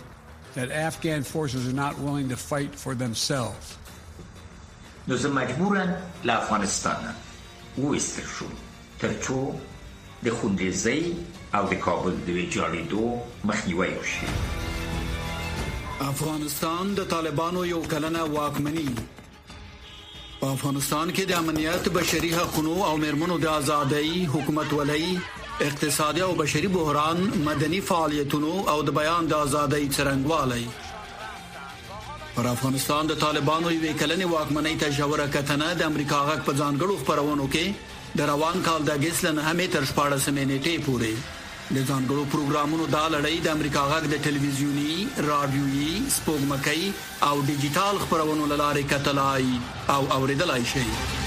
that 0.53 0.71
Afghan 0.71 1.23
forces 1.23 1.67
are 1.67 1.73
not 1.73 1.97
willing 1.99 2.29
to 2.29 2.37
fight 2.37 2.73
for 2.75 2.95
themselves. 2.95 3.77
نو 5.07 5.15
زه 5.15 5.29
مجبورم 5.29 5.95
له 6.23 6.33
افغانستان 6.33 7.13
وویستل 7.77 8.23
شوم 8.37 8.51
تر 8.99 9.13
څو 9.21 9.53
د 10.25 10.29
خونریزۍ 10.29 11.13
او 11.53 11.63
د 11.71 11.73
کابل 11.85 12.15
د 12.27 12.29
ویجاړېدو 12.37 13.03
مخنیوی 13.49 13.89
وشي 13.97 14.27
افغانستان 15.99 16.95
د 16.95 17.05
طالبانو 17.11 17.65
یو 17.65 17.81
کلنه 17.91 18.23
واکمني 18.37 18.87
په 20.39 20.47
افغانستان 20.55 21.11
کې 21.13 21.23
د 21.29 21.31
امنیت 21.43 21.89
بشري 21.99 22.31
حقوقو 22.39 22.85
او 22.87 22.97
مرمنو 23.03 23.37
د 23.45 23.47
ازادۍ 23.59 24.27
حکومت 24.33 24.73
ولې 24.73 25.44
اقتصادي 25.61 26.23
او 26.23 26.33
بشري 26.33 26.67
بحران 26.67 27.31
مدني 27.45 27.81
فعالیتونو 27.81 28.69
او 28.69 28.81
د 28.81 28.89
بیان 28.95 29.27
د 29.27 29.33
ازادۍ 29.33 29.85
څرنګوالي 29.97 30.65
پر 32.35 32.47
افغانستان 32.47 33.07
د 33.11 33.19
طالبانو 33.19 33.69
یوې 33.69 33.93
کلنې 34.01 34.25
واکمنۍ 34.33 34.75
ته 34.81 34.89
جوړه 34.97 35.27
کتنه 35.35 35.69
د 35.81 35.87
امریکا 35.91 36.19
غږ 36.29 36.41
په 36.47 36.57
ځانګړو 36.61 36.95
خبرونو 37.03 37.47
کې 37.53 38.19
د 38.21 38.29
روان 38.31 38.61
کال 38.67 38.87
د 38.89 38.99
اگست 38.99 39.27
نه 39.27 39.45
همې 39.49 39.67
تر 39.75 39.87
14 39.91 40.29
نیټې 40.51 40.85
پورې. 40.87 41.13
د 41.75 41.77
ځانګړو 41.89 42.23
پروګرامونو 42.33 42.87
د 42.95 43.05
لړۍ 43.13 43.37
د 43.45 43.47
امریکا 43.57 43.83
غږ 43.91 44.09
د 44.13 44.15
ټلویزیونی، 44.25 45.07
رادیويي، 45.29 45.93
سپوږمکۍ 46.17 46.81
او 47.29 47.35
ډیجیټل 47.51 48.03
خبرونو 48.03 48.51
لارې 48.55 48.83
کتلای 48.95 49.45
او 49.95 50.01
اوریدلای 50.17 50.67
شئ 50.73 51.24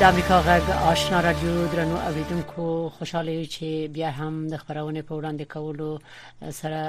د 0.00 0.02
امریکا 0.06 0.36
غږ 0.46 0.64
آشنا 0.88 1.20
رادیو 1.22 1.52
درنو 1.70 1.96
اوریدونکو 2.08 2.64
خوشاله 2.96 3.32
چې 3.54 3.68
بیا 3.94 4.10
هم 4.18 4.34
د 4.50 4.60
خبرونه 4.64 5.00
په 5.08 5.14
وړاندې 5.18 5.44
کولو 5.54 5.88
سره 6.58 6.82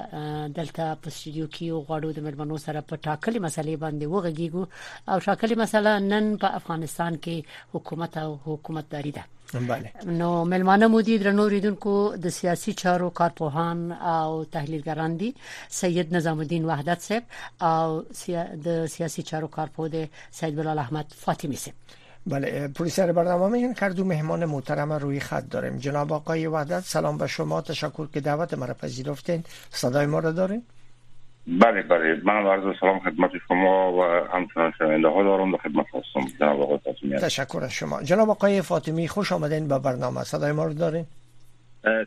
دلته 0.58 0.84
په 1.06 1.08
استودیو 1.12 1.48
کې 1.56 1.66
غواړو 1.88 2.10
د 2.18 2.26
ملمنو 2.26 2.58
سره 2.66 2.84
په 2.92 2.96
ټاکلي 3.08 3.40
مسلې 3.46 3.76
باندې 3.84 4.06
وغږیږو. 4.14 4.64
او 5.12 5.18
ټاکلي 5.28 5.56
مسله 5.62 5.94
نن 6.12 6.28
په 6.44 6.48
افغانستان 6.60 7.18
کې 7.24 7.36
حکومت 7.78 8.18
او 8.24 8.32
حکومتداري 8.46 9.14
ده. 9.18 9.24
بله 9.54 9.90
نو 10.20 10.30
ملمانه 10.52 10.90
مودي 10.96 11.16
درنو 11.24 11.46
ریدونکو 11.54 11.94
د 12.26 12.36
سیاسي 12.36 12.74
چارو 12.82 13.08
کارپوهان 13.22 13.82
او 14.16 14.44
تحلیلګران 14.58 15.16
دي. 15.24 15.32
سید 15.80 16.14
نظام 16.18 16.44
الدین 16.46 16.70
وحدت 16.74 17.08
صاحب 17.08 17.24
او 17.72 17.88
د 18.68 18.86
سیاسي 18.98 19.26
چارو 19.32 19.48
کارپوه 19.58 19.90
د 19.98 19.98
سید 20.42 20.62
بلال 20.62 20.84
احمد 20.86 21.18
فاطمی 21.24 21.60
صاحب 21.64 21.99
بله 22.28 22.68
پرویسر 22.68 23.12
برنامه 23.12 23.50
میگن 23.50 23.74
کردو 23.74 24.06
مهمان 24.06 24.46
محترم 24.46 24.94
روی 24.94 25.20
خط 25.20 25.50
داریم. 25.50 25.78
جناب 25.78 26.14
آقای 26.14 26.48
وحدت 26.48 26.80
سلام 26.80 27.18
به 27.18 27.28
شما. 27.28 27.62
تشکر 27.62 28.08
که 28.14 28.20
دعوت 28.20 28.54
مرا 28.54 28.74
پذیرفتین. 28.74 29.44
صدای 29.70 30.06
ما 30.06 30.20
را 30.20 30.32
دارین؟ 30.32 30.64
بله 31.48 31.82
بله. 31.82 32.22
من 32.24 32.48
عرض 32.48 32.76
سلام 32.80 33.00
خدمت 33.00 33.32
شما 33.48 33.94
و 33.94 34.04
همچنان 34.34 34.74
شنونده 34.78 35.08
ها 35.08 35.24
دارم. 35.24 35.52
در 35.52 35.58
خدمت 35.58 35.86
هستم. 35.86 36.38
جناب 36.40 36.62
آقای 36.62 36.78
فاطمی. 36.78 37.18
تشکر 37.18 37.60
از 37.64 37.72
شما. 37.72 38.04
جناب 38.04 38.30
آقای 38.30 38.62
فاطمی 38.62 39.08
خوش 39.08 39.32
آمدین 39.32 39.68
به 39.68 39.80
برنامه. 39.80 40.24
صدای 40.24 40.52
ما 40.52 40.66
رو 40.66 40.74
دارین؟ 40.74 41.06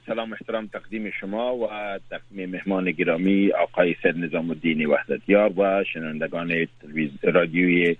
سلام 0.06 0.32
احترام 0.32 0.66
تقدیم 0.66 1.10
شما 1.20 1.56
و 1.56 1.68
تقدیم 2.10 2.50
مهمان 2.50 2.90
گرامی 2.90 3.52
آقای 3.52 3.94
سید 4.02 4.16
نظام 4.16 4.50
الدین 4.50 4.86
وحدتیار 4.86 5.60
و 5.60 5.84
شنوندگان 5.92 6.48
تلویزیون 6.82 7.34
رادیوی 7.34 7.96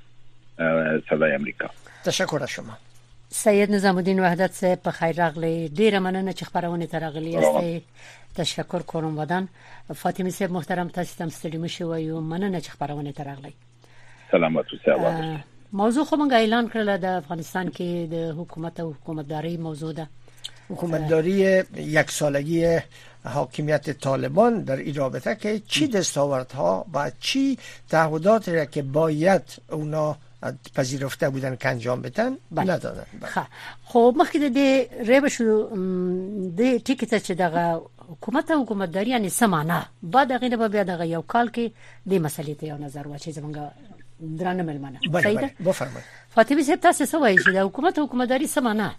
صدای 1.11 1.33
امریکا 1.33 1.71
تشکر 2.04 2.42
از 2.42 2.50
شما. 2.50 2.76
سید 3.30 3.71
نظام 3.71 3.97
الدین 3.97 4.21
وحدت 4.21 4.52
صاحب 4.52 4.78
په 4.78 4.90
خیر 4.90 5.16
راغلی. 5.16 5.68
ډیره 5.68 5.99
مننه 5.99 6.32
چې 6.32 6.42
خبرونه 6.44 6.87
ترغلی 6.87 7.37
است 7.37 7.85
تشکر 8.35 8.82
کوم 8.82 9.18
ودان. 9.18 9.49
فاطمه 9.94 10.30
صاحب 10.30 10.50
محترم 10.50 10.88
تاسو 10.88 11.18
تم 11.18 11.28
ستړي 11.30 11.56
مشو 11.56 11.85
و 11.85 12.21
مننه 12.21 12.61
چې 12.61 12.68
خبرونه 12.68 13.12
ترغلی 13.12 13.54
سلامات 14.32 14.64
اوسه 14.73 15.44
موضوع 15.73 16.04
خو 16.04 16.16
مونږ 16.16 16.32
اعلان 16.32 16.68
کړل 16.68 17.00
د 17.02 17.04
افغانستان 17.04 17.68
کې 17.68 18.12
د 18.14 18.35
حکومت 18.38 18.80
او 18.80 18.92
حکومتداري 18.92 19.56
موضوع 19.56 19.92
ده. 19.92 20.06
حکومتداری 20.71 21.62
یک 21.76 22.11
سالگی 22.11 22.78
حاکمیت 23.25 23.90
طالبان 23.90 24.62
در 24.62 24.76
این 24.76 24.94
رابطه 24.94 25.35
که 25.35 25.62
چی 25.68 25.87
دستاوردها 25.87 26.87
و 26.94 27.11
چی 27.21 27.59
تعهداتی 27.88 28.56
را 28.56 28.64
که 28.64 28.82
باید 28.82 29.42
اونا 29.71 30.16
پذیرفته 30.75 31.30
بودن 31.30 31.56
که 31.56 31.68
انجام 31.68 32.02
بدن. 32.02 32.37
ندادن. 32.52 33.04
خب. 33.84 34.14
مخکې 34.16 34.37
د 34.37 34.58
ریب 35.08 35.28
شو 35.28 35.44
د 36.58 36.62
ټیکټ 36.87 37.12
چې 37.26 37.30
دغه 37.30 37.82
حکومت 38.08 38.50
او 38.50 38.62
حکومتداري 38.62 39.11
یعنی 39.11 39.28
سمانه 39.28 39.87
بعد 40.02 40.32
هغه 40.32 40.49
نه 40.49 40.68
بیا 40.68 40.82
دغه 40.82 41.04
یو 41.04 41.22
کال 41.22 41.49
کې 41.49 41.70
د 42.11 42.12
مسلې 42.26 42.54
ته 42.61 42.66
یو 42.66 42.78
نظر 42.78 43.08
واچي 43.08 43.32
زمونږ 43.32 43.56
درانه 44.40 44.62
ملمنه 44.62 44.99
صحیح 45.22 45.40
ده؟ 45.40 45.50
بفرمایئ. 45.61 46.04
فاطمه 46.34 46.62
صاحب 46.62 46.80
تاسو 46.80 47.04
څه 47.04 47.14
وایي 47.14 47.38
چې 47.38 47.49
د 47.49 47.56
حکومت 47.56 47.99
او 47.99 48.04
حکومتداري 48.06 48.46
سمانه 48.46 48.94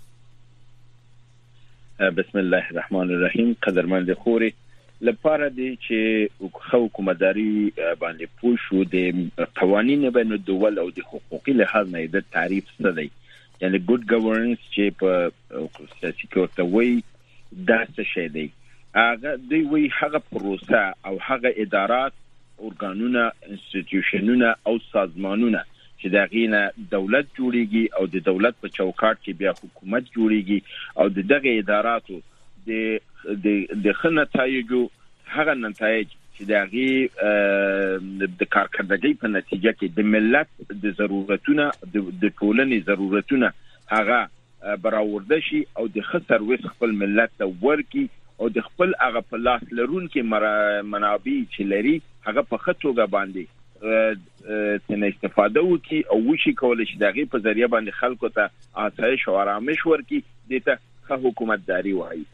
بسم 2.00 2.40
الله 2.40 2.64
الرحمن 2.72 3.08
الرحیم. 3.16 3.56
قدرمند 3.62 4.14
خوري 4.14 4.54
لپاره 5.10 5.50
دی 5.58 5.70
چې 5.86 6.52
خو 6.58 6.82
حکومتداري 6.86 7.50
باندې 7.78 8.26
پوه 8.42 8.64
شو 8.66 8.84
د 8.96 9.48
قوانینو 9.62 10.12
بین 10.18 10.36
الدول 10.38 10.82
او 10.84 10.90
د 11.00 11.08
حقوقي 11.12 11.56
لحاظ 11.62 11.94
نه 11.96 12.04
د 12.18 12.28
تعریف 12.38 12.70
څه 12.76 12.96
دی؟ 13.00 13.08
یعنی 13.62 13.80
good 13.90 14.02
governance 14.14 14.68
چې 14.76 14.84
په 15.00 15.32
سیاسي 16.00 16.28
کې 16.36 16.70
وي 16.76 16.94
دا 17.72 17.80
څه 17.96 18.04
شی 18.14 18.28
دی؟ 18.38 18.48
هغه 18.96 19.36
دی 19.52 19.62
وی 19.72 19.90
هغه 20.00 20.20
پروسه 20.32 20.82
او 21.06 21.18
هغه 21.28 21.54
ادارات 21.66 22.14
اورګانونه 22.64 23.32
institution 23.52 24.34
ونه 24.34 24.56
او 24.68 24.76
سازمانونه 24.92 25.64
چې 26.00 26.08
دا 26.16 26.24
غینه 26.34 26.62
دولت 26.92 27.26
جوړیږي 27.38 27.86
او 27.98 28.06
د 28.16 28.24
دولت 28.30 28.60
په 28.66 28.68
چوکاټ 28.78 29.18
کې 29.24 29.34
بیا 29.42 29.52
حکومت 29.62 30.12
جوړیږي 30.16 30.60
او 31.00 31.10
د 31.18 31.28
دغه 31.34 31.56
اداراتو 31.62 32.20
د 32.68 33.00
د 33.26 33.82
د 33.88 33.98
خنتایجو 34.02 34.82
هغه 35.38 35.54
نتایج 35.64 36.08
چې 36.36 36.44
د 36.52 36.54
غي 36.72 36.92
د 38.40 38.44
کارکړدګۍ 38.56 39.14
په 39.24 39.28
نتیجه 39.36 39.72
کې 39.80 39.88
د 39.98 40.10
ملت 40.16 40.82
د 40.86 40.96
ضرورتونه 41.02 41.70
د 41.96 42.26
ټولنې 42.40 42.78
ضرورتونه 42.90 43.54
هغه 43.96 44.78
براورده 44.86 45.40
شي 45.48 45.62
او 45.78 45.88
د 45.98 46.06
خطر 46.12 46.46
وس 46.50 46.70
خپل 46.74 46.96
ملت 47.04 47.34
ته 47.42 47.50
ورکی 47.66 48.06
او 48.40 48.50
د 48.58 48.68
خپل 48.68 48.96
هغه 49.02 49.22
په 49.32 49.42
لاس 49.48 49.66
لرون 49.80 50.08
کې 50.14 50.22
منابع 50.94 51.38
چې 51.54 51.62
لري 51.74 51.96
هغه 52.30 52.46
په 52.54 52.64
خطوګه 52.66 53.06
باندې 53.16 53.44
تنه 54.88 55.08
استفاده 55.08 55.64
وکي 55.70 56.02
او 56.16 56.20
وشي 56.30 56.54
کول 56.62 56.86
شي 56.92 56.98
دغه 57.04 57.26
په 57.36 57.44
ذریعہ 57.48 57.68
باندې 57.76 58.00
خلکو 58.02 58.30
ته 58.38 58.50
آسایش 58.88 59.28
او 59.32 59.38
آرامش 59.44 59.86
ورکي. 59.92 60.22
دته 60.50 60.78
ښه 61.08 61.16
حکومتداري 61.28 61.94
وایي. 62.00 62.26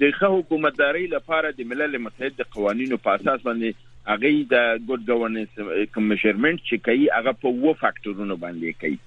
د 0.00 0.10
ښه 0.18 0.28
حکومتداري 0.36 1.04
لپاره 1.16 1.52
د 1.58 1.60
ملل 1.72 1.98
متحد 2.06 2.32
د 2.40 2.50
قوانینو 2.56 2.96
په 3.06 3.10
اساس 3.20 3.46
باندې 3.48 3.70
هغه 4.08 4.30
د 4.50 4.56
good 4.88 5.00
governance 5.10 5.52
measurement 5.94 6.58
چې 6.68 6.76
کوي 6.88 7.06
هغه 7.14 7.32
په 7.44 7.48
وو 7.62 7.72
فاکټورونو 7.82 8.34
باندې 8.44 8.70
کوي. 8.80 8.98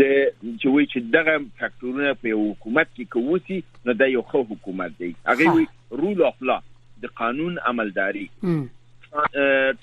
د 0.00 0.02
چې 0.60 0.66
وایي 0.74 0.86
چې 0.92 0.98
دغه 1.16 1.34
فاکټورونه 1.60 2.10
په 2.22 2.28
حکومت 2.42 2.88
کې 2.96 3.04
کووسی 3.16 3.58
نو 3.88 3.92
د 4.00 4.12
یو 4.14 4.22
ښه 4.30 4.40
حکومت 4.52 4.90
دی. 5.02 5.12
هغه 5.32 5.44
وی 5.56 5.66
rule 6.02 6.24
of 6.30 6.42
law 6.50 6.58
د 7.06 7.14
قانون 7.22 7.58
عملداري. 7.72 8.28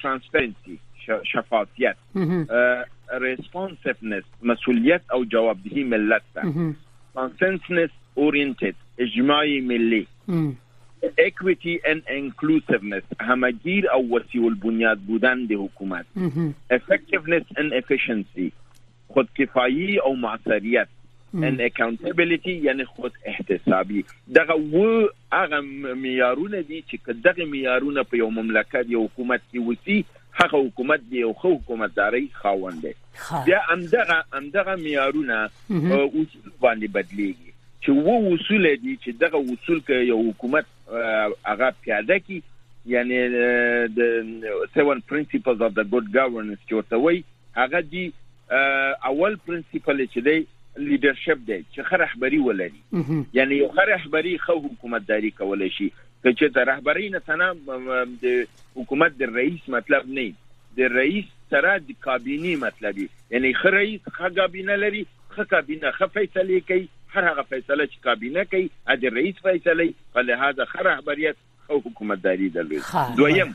transparency 0.02 0.76
شفافیت. 1.32 1.98
responsiveness 3.22 4.26
مسؤلیت 4.50 5.04
او 5.16 5.20
جوابدهی 5.36 5.84
ملت 5.94 6.24
ته. 6.36 6.42
consensus 7.16 7.92
oriented 8.16 8.76
اجماعي 9.00 9.62
ملي 9.62 10.08
equity 11.18 11.80
and 11.92 12.02
inclusiveness. 12.08 13.04
همگیر 13.22 13.90
او 13.90 14.10
وسیع 14.16 14.46
البنیاد 14.46 14.98
بودن 14.98 15.46
د 15.46 15.52
حکومت 15.52 16.06
effectiveness 16.74 17.46
and 17.58 17.74
efficiency. 17.74 18.52
خودکفایی 19.14 20.00
او 20.00 20.16
معصریت 20.16 20.88
and 21.34 21.60
accountability 21.62 22.48
یعنی 22.48 22.86
خود 22.86 23.14
احتسابي 23.26 24.06
دغه 24.36 24.54
و 24.54 25.08
هغه 25.34 25.62
معیارونه 25.96 26.62
دي 26.62 26.84
چې 26.92 26.96
دغه 27.24 27.46
معیارونه 27.46 28.04
په 28.04 28.18
یو 28.18 28.30
مملکت 28.30 28.86
یو 28.90 29.04
حکومت 29.04 29.42
کې 29.54 29.58
وسی 29.68 30.06
هغه 30.34 30.58
حکومت 30.66 31.02
دی 31.10 31.22
او 31.24 31.34
خو 31.34 31.54
حکومتداري 31.54 32.30
خاوند 32.34 32.82
دی 32.82 32.94
بیا 33.46 33.60
همدغه 33.70 34.24
همدغه 34.34 34.76
معیارونه 34.76 35.50
اصول 35.70 36.52
باندې 36.62 36.88
بدلیږي 36.96 37.51
چې 37.84 37.90
وو 37.90 38.34
اصول 38.36 38.66
دي 38.86 38.96
چې 39.04 39.10
دغه 39.26 39.38
اصول 39.54 39.80
کې 39.88 40.08
یو 40.14 40.20
حکومت 40.30 40.66
هغه 41.52 41.70
پیاده 41.86 42.18
کی 42.28 42.42
یعنی 42.94 43.18
د 43.98 44.00
seven 44.76 45.02
principles 45.12 45.60
of 45.68 45.74
the 45.80 45.86
good 45.94 46.08
governance 46.18 46.62
چې 46.68 46.74
ورته 46.74 46.98
وي 47.06 47.24
هغه 47.58 47.82
دي 47.94 48.06
اول 49.10 49.36
principle 49.46 50.06
چې 50.06 50.20
دی 50.30 50.40
leadership 50.88 51.40
دی 51.48 51.60
چې 51.74 51.82
خره 51.90 52.06
رهبری 52.06 52.38
ولري. 52.48 52.82
یعنی 53.40 53.56
یو 53.56 53.68
خره 53.68 53.86
رهبری 53.96 54.38
خو 54.46 54.56
حکومتداري 54.68 55.32
کولای 55.42 55.70
شي. 55.78 55.90
چې 56.26 56.54
د 56.58 56.70
رهبری 56.70 57.10
نه 57.10 57.20
تنه 57.20 57.48
د 58.24 58.48
حکومت 58.76 59.18
د 59.22 59.36
رئیس 59.36 59.70
مطلب 59.76 60.10
نه 60.20 60.26
د 60.80 60.96
رئیس 60.98 61.26
سره 61.54 61.78
د 61.90 61.98
کابینه 62.08 62.56
مطلب 62.66 63.02
یعنی 63.04 63.54
خره 63.62 63.78
رئیس 63.78 64.10
خه 64.20 64.30
کابینه 64.40 64.76
لري 64.84 65.06
خه 65.38 65.44
کابینه 65.54 65.92
خه 66.00 66.08
فیصله 66.18 66.60
کوي 66.72 66.88
هر 67.16 67.24
هغه 67.30 67.42
فیصله 67.54 67.86
چې 67.86 67.98
کابینه 68.10 68.44
کوي 68.52 68.70
د 69.06 69.18
رئیس 69.20 69.42
فیصله 69.48 69.88
په 70.18 70.22
لحاظ 70.30 70.62
خره 70.76 70.86
رهبریت 70.92 71.36
او 71.72 71.80
حکومتداري 71.88 72.50
درلود 72.60 72.88
دویم 73.18 73.52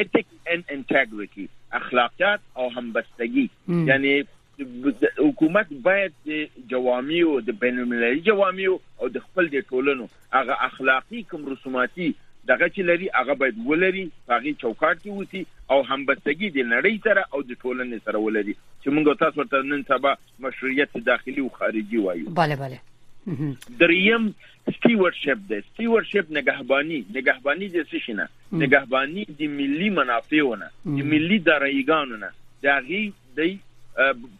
ethics 0.00 0.34
and 0.54 0.74
integrity 0.78 1.46
اخلاقیات 1.72 2.40
او 2.56 2.68
همبستگی. 2.76 3.50
یعنی 3.92 4.24
حکومت 5.18 5.66
باید 5.82 6.12
جوامع 6.70 7.18
او 7.32 7.40
د 7.40 7.58
بین 7.64 7.78
المللي 7.78 8.20
جوامع 8.28 8.70
او 9.00 9.08
د 9.16 9.18
خپل 9.26 9.50
د 9.52 9.60
ټولنو 9.72 10.08
هغه 10.32 10.56
اخلاقی 10.68 11.22
کوم 11.32 11.44
رسوماتي 11.52 12.08
دغه 12.50 12.68
چې 12.68 12.80
لري 12.90 13.08
هغه 13.14 13.34
باید 13.42 13.56
ولري 13.70 14.04
هغه 14.32 14.52
چوکاټ 14.62 14.96
کې 15.02 15.10
وتی 15.20 15.42
او 15.70 15.78
همبستګي 15.90 16.48
د 16.56 16.68
نړۍ 16.72 16.96
سره 17.06 17.24
او 17.32 17.42
د 17.42 17.52
ټولنې 17.62 17.98
سره 18.04 18.18
ولري. 18.26 18.54
چې 18.82 18.88
موږ 18.98 19.18
تاسو 19.22 19.40
ورته 19.40 19.62
نن 19.72 19.82
سبا 19.92 20.12
مشروعیت 20.46 20.96
داخلي 21.10 21.40
او 21.46 21.48
خارجي 21.60 22.04
وایو. 22.06 22.34
بله 22.40 22.56
بله. 22.62 22.78
دریم 23.80 24.28
stewardship 24.68 25.40
ده 25.48 25.60
stewardship 25.60 26.30
نگهبانی. 26.38 27.00
نگهبانی 27.16 27.68
د 27.76 27.88
څه 27.90 27.98
شنه 28.06 28.28
نگهبانی 28.64 29.24
د 29.40 29.56
ملي 29.60 29.90
منافعونه 30.00 30.70
د 30.84 31.08
ملي 31.14 31.38
درایګانو 31.48 32.16
نه. 32.24 32.30
دغه 32.62 33.12
د 33.36 33.58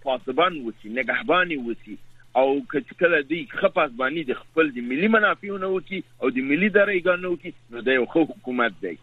پاسبان 0.02 0.60
وسی 0.66 0.88
نگهبانی 0.88 1.56
وسی 1.68 1.96
او 2.40 2.48
کله 2.72 3.22
دی 3.30 3.40
خپاس 3.52 3.94
باندې 4.00 4.28
د 4.32 4.42
خپل 4.42 4.74
د 4.80 4.90
ملي 4.90 5.08
منافعونو 5.14 5.70
وکي 5.76 6.02
او 6.22 6.34
د 6.40 6.50
ملي 6.50 6.68
درایګانو 6.76 7.32
وکي 7.32 7.54
نو 7.76 7.86
د 7.88 7.98
یو 7.98 8.04
حکومت 8.16 8.84
دی. 8.84 8.94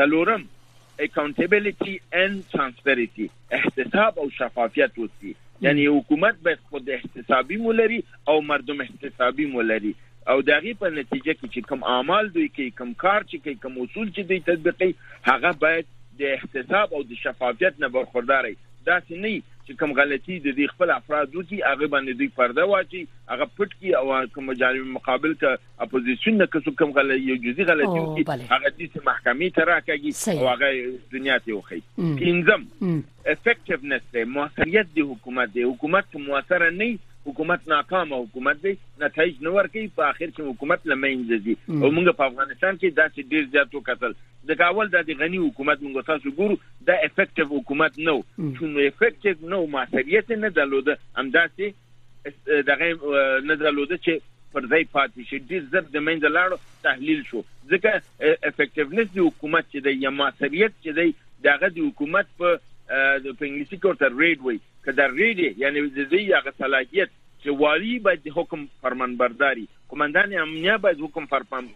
تلورم 0.00 0.50
accountability 1.06 1.94
and 2.22 2.42
transparency 2.54 3.28
احتساب 3.58 4.18
او 4.18 4.30
شفافیت 4.38 4.98
وسی 4.98 5.34
یعنی 5.60 5.86
حکومت 5.86 6.42
باید 6.42 6.58
خود 6.70 6.90
احتسابي 6.90 7.56
مولري 7.56 8.02
او 8.28 8.40
مردم 8.40 8.80
احتسابي 8.80 9.46
مولري 9.46 9.94
او 10.28 10.40
دغه 10.40 10.74
په 10.80 10.90
نتیجه 10.90 11.32
کې 11.32 11.48
چې 11.54 11.60
کوم 11.68 11.84
اعمال 11.94 12.28
دوی 12.34 12.48
کوي 12.58 12.70
کوم 12.80 12.92
کار 13.04 13.24
چې 13.30 13.36
کوي 13.44 13.54
کوم 13.62 13.78
اصول 13.84 14.10
چې 14.10 14.20
دوی 14.28 14.40
تطبیقي 14.50 14.90
هغه 15.30 15.52
باید 15.64 15.90
د 16.20 16.36
احتساب 16.36 16.94
او 16.98 17.02
د 17.12 17.20
شفافیت 17.22 17.80
نه 17.84 17.88
برخورداري 17.96 18.54
دا 18.90 18.98
نه 19.10 19.32
چې 19.66 19.78
کوم 19.80 19.92
غلطي 19.98 20.36
د 20.44 20.54
دې 20.58 20.66
خپل 20.74 20.92
افراد 20.94 21.34
وکي 21.38 21.58
هغه 21.64 21.86
باندې 21.94 22.18
دوی 22.20 22.28
پرده 22.38 22.64
واچي 22.70 23.02
هغه 23.34 23.46
پټ 23.58 23.76
کی 23.82 23.92
او 24.00 24.16
کوم 24.38 24.52
جانب 24.62 24.88
مقابل 24.96 25.36
ک 25.44 25.60
اپوزیشن 25.86 26.40
نه 26.42 26.46
کوم 26.56 26.74
کوم 26.82 26.94
غلطي 26.98 27.20
یو 27.28 27.36
جزئی 27.46 27.68
غلطي 27.70 28.00
وکي 28.06 28.24
هغه 28.54 28.72
د 28.80 28.98
محکمې 29.10 29.48
ته 29.58 29.68
راکاږي 29.72 30.12
او 30.40 30.48
هغه 30.52 30.72
دنیا 31.16 31.38
ته 31.46 31.60
وخی. 31.60 31.80
پینځم 32.22 32.66
effectiveness 33.36 34.20
موثریت 34.36 34.92
د 34.98 35.10
حکومت 35.14 35.56
د 35.56 35.70
حکومت 35.72 36.16
موثر 36.28 36.68
نه 36.82 36.92
حکومت 37.26 37.68
ناکام 37.72 38.12
حکومت 38.12 38.62
دی 38.62 38.72
نتایج 39.00 39.42
نو 39.46 39.52
ورکي 39.54 39.86
په 39.96 40.08
اخر 40.10 40.28
کې 40.30 40.42
حکومت 40.50 40.86
لمینځي 40.92 41.54
او 41.82 41.90
موږ 41.96 42.16
په 42.20 42.24
افغانستان 42.30 42.78
کې 42.80 42.88
دا 43.00 43.06
چې 43.14 43.20
ډیر 43.34 43.44
زیات 43.56 43.74
وکړل 43.74 44.14
د 44.50 44.58
کاول 44.62 44.88
د 44.94 45.10
غنی 45.20 45.40
حکومت 45.44 45.82
موږ 45.86 46.06
تاسو 46.10 46.34
ګورو 46.38 46.56
دا 46.90 46.94
effective 47.08 47.46
حکومت 47.54 47.98
نو 48.08 48.16
چې 48.38 48.62
نو 48.74 48.80
effective 48.90 49.50
نو 49.54 49.60
ماسریت 49.76 50.32
نه 50.44 50.50
درلوده. 50.58 50.98
همداسې 51.20 51.66
دغه 52.70 52.86
نه 53.50 53.54
درلوده 53.62 53.96
چې 54.04 54.12
پر 54.52 54.66
ځای 54.72 54.84
پاتې 54.94 55.28
شي. 55.28 55.38
ډیر 55.52 55.62
زر 55.74 55.84
د 55.92 56.04
منځ 56.06 56.22
لاړو 56.36 56.56
تحلیل 56.88 57.22
شو. 57.30 57.44
ځکه 57.70 57.90
effectiveness 58.50 59.14
د 59.14 59.18
حکومت 59.28 59.70
چې 59.72 59.78
د 59.86 60.04
یا 60.06 60.10
ماسریت 60.18 60.72
چې 60.82 60.90
د 60.98 61.00
دغه 61.48 61.72
د 61.76 61.78
حکومت 61.88 62.26
په 62.42 62.58
د 62.92 63.26
په 63.38 63.44
انګلیسي 63.46 63.76
کې 63.76 63.86
ورته 63.88 64.08
writ 64.20 64.38
وي 64.46 64.58
کله 64.86 65.08
writ 65.18 65.38
یعنی 65.64 65.82
د 65.88 66.08
دې 66.12 66.22
هغه 66.38 66.52
صلاحیت 66.62 67.10
چې 67.42 67.48
والی 67.62 67.98
باید 68.06 68.28
حکم 68.36 68.66
فرمانبرداري. 68.86 69.66
قومندان 69.92 70.34
امنیه 70.42 70.76
باید 70.84 71.00
حکم 71.06 71.26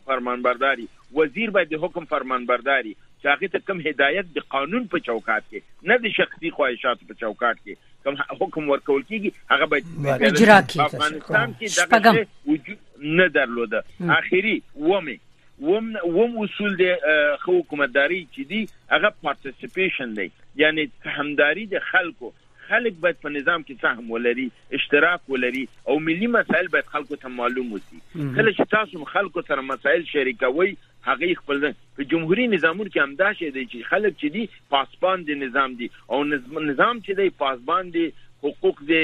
فرمانبرداري. 0.07 0.87
وزیر 1.19 1.51
باید 1.57 1.75
حکم 1.85 2.05
فرمانبرداري. 2.13 2.95
چې 3.23 3.27
هغه 3.33 3.49
ته 3.55 3.59
کوم 3.71 3.81
هدایت 3.87 4.33
د 4.37 4.47
قانون 4.55 4.87
په 4.95 4.99
چوکاټ 5.09 5.43
کې 5.51 5.91
نه 5.91 5.99
د 6.07 6.15
شخصي 6.19 6.51
خواهشاتو 6.59 7.09
په 7.11 7.15
چوکاټ 7.23 7.57
کې. 7.65 7.75
کوم 8.05 8.15
حکم 8.41 8.69
ورکول 8.73 9.03
کیږي 9.11 9.31
هغه 9.53 9.67
باید 9.67 9.85
اجرا 10.31 10.59
کیږي 10.63 10.81
افغانستان 10.85 11.55
کې 11.61 11.67
دغه 11.93 12.27
وجود 12.47 12.79
نه 13.21 13.29
درلوده. 13.39 13.85
اخیری 14.19 14.57
ومه 14.91 15.17
وم 15.61 15.93
وم 16.17 16.39
اصول 16.47 16.75
د 16.81 17.05
حکومتداري 17.45 18.27
چې 18.35 18.43
دي 18.49 18.63
هغه 18.95 19.13
participation 19.27 20.17
دی. 20.19 20.29
یعنی 20.65 20.91
همداري 21.21 21.67
د 21.77 21.87
خلکو. 21.93 22.33
خلک 22.69 22.95
باید 23.03 23.19
په 23.25 23.31
نظام 23.33 23.65
کې 23.67 23.81
سهم 23.83 24.11
ولري 24.11 24.45
اشتراک 24.79 25.31
ولري 25.35 25.65
او 25.93 25.99
ملي 26.07 26.29
مسایل 26.37 26.69
باید 26.75 26.93
خلکو 26.95 27.19
ته 27.25 27.33
معلوم 27.35 27.73
وي 27.75 27.83
کله 27.91 28.53
چې 28.53 28.71
تاسو 28.77 29.11
خلکو 29.13 29.45
سره 29.51 29.67
مسایل 29.69 30.07
شریکوي 30.13 30.73
هغه 31.09 31.39
خپل 31.41 31.65
په 31.99 32.09
جمهوریت 32.13 32.55
نظامونو 32.55 32.91
کې 32.91 32.99
همدا 33.07 33.31
دی 33.41 33.67
چې 33.67 33.91
خلک 33.91 34.17
چې 34.21 34.29
دي 34.37 34.45
پاسبان 34.77 35.27
دي 35.31 35.39
نظام 35.43 35.77
دي 35.83 35.91
او 36.07 36.23
نظام 36.31 37.01
چې 37.01 37.13
دی 37.21 37.29
پاسبان 37.45 37.93
دي 37.99 38.07
حقوق 38.47 38.83
دي 38.89 39.03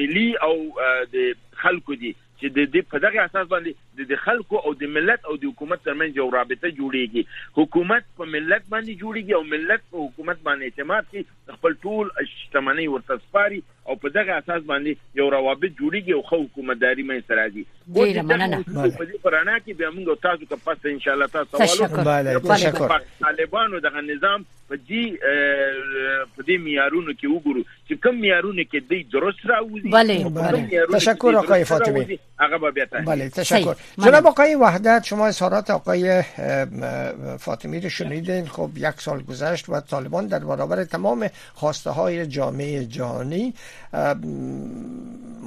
ملي 0.00 0.28
او 0.48 0.54
د 1.16 1.32
خلکو 1.64 1.98
دي 2.04 2.12
چې 2.42 2.46
د 2.58 2.70
دې 2.74 2.82
په 2.92 2.98
دغه 3.06 3.24
اساس 3.24 3.48
باندې 3.48 3.72
د 3.98 4.16
خلکو 4.24 4.56
او 4.68 4.72
د 4.82 4.92
ملت 4.96 5.24
او 5.30 5.34
د 5.36 5.44
حکومت 5.50 5.84
ترمنځ 5.88 6.16
یو 6.20 6.28
رابطه 6.34 6.68
جوړیږي. 6.70 7.22
حکومت 7.58 8.04
په 8.20 8.24
ملت 8.34 8.62
باندې 8.72 8.92
جوړیږي 9.02 9.32
او 9.38 9.44
ملت 9.54 9.82
په 9.90 9.98
حکومت 10.06 10.38
باندې 10.46 10.62
اعتماد 10.64 11.02
کوي 11.10 11.24
خپل 11.56 11.72
ټول 11.82 12.10
اجتماعي 12.24 12.86
ورته 12.94 13.18
سپاري 13.26 13.60
او 13.88 13.96
په 13.96 14.08
دغه 14.16 14.38
اساس 14.38 14.62
باندې 14.70 15.20
یو 15.20 15.26
روابط 15.36 15.70
جوړیږي 15.80 16.12
او 16.16 16.22
خو 16.30 16.40
حکومتداري 16.44 17.04
مې 17.08 17.18
سره 17.28 17.48
دي 17.48 17.64
ډیره 17.98 18.22
مننه. 18.22 18.62
په 18.98 19.04
دې 19.04 19.16
پرانا 19.26 19.58
کې 19.58 19.72
به 19.78 19.90
موږ 19.90 20.06
تاسو 20.26 20.50
ته 20.54 20.56
پس 20.66 20.86
ان 20.94 21.00
شاء 21.06 21.14
الله 21.14 21.26
تاسو 21.26 21.52
سوالو 21.66 22.04
بله 22.10 22.38
تشکر. 22.38 22.98
طالبانو 23.26 23.84
دغه 23.88 24.00
نظام 24.10 24.44
په 24.68 24.76
دې 24.88 25.04
په 26.36 26.42
دې 26.42 26.56
معیارونو 26.66 27.12
کې 27.12 27.26
وګورو 27.34 27.62
چې 27.88 27.94
کوم 28.06 28.20
معیارونو 28.24 28.62
کې 28.62 28.78
دوی 28.90 29.02
درست 29.16 29.42
راوځي 29.52 29.90
بله 29.96 30.96
تشکر 30.98 31.40
آقای 31.42 31.64
فاطمی 31.72 32.18
هغه 32.44 32.70
بیا 32.78 32.86
بله 33.10 33.28
تشکر 33.40 33.81
جناب 33.98 34.26
آقای 34.26 34.54
وحدت 34.54 35.04
شما 35.04 35.26
اظهارات 35.26 35.70
آقای 35.70 36.22
فاطمی 37.38 37.80
رو 37.80 37.88
شنیدین. 37.88 38.48
خب 38.48 38.70
یک 38.76 39.00
سال 39.00 39.22
گذشت 39.22 39.68
و 39.68 39.80
طالبان 39.80 40.26
در 40.26 40.38
برابر 40.38 40.84
تمام 40.84 41.30
خواسته 41.54 41.90
های 41.90 42.26
جامعه 42.26 42.84
جهانی 42.84 43.54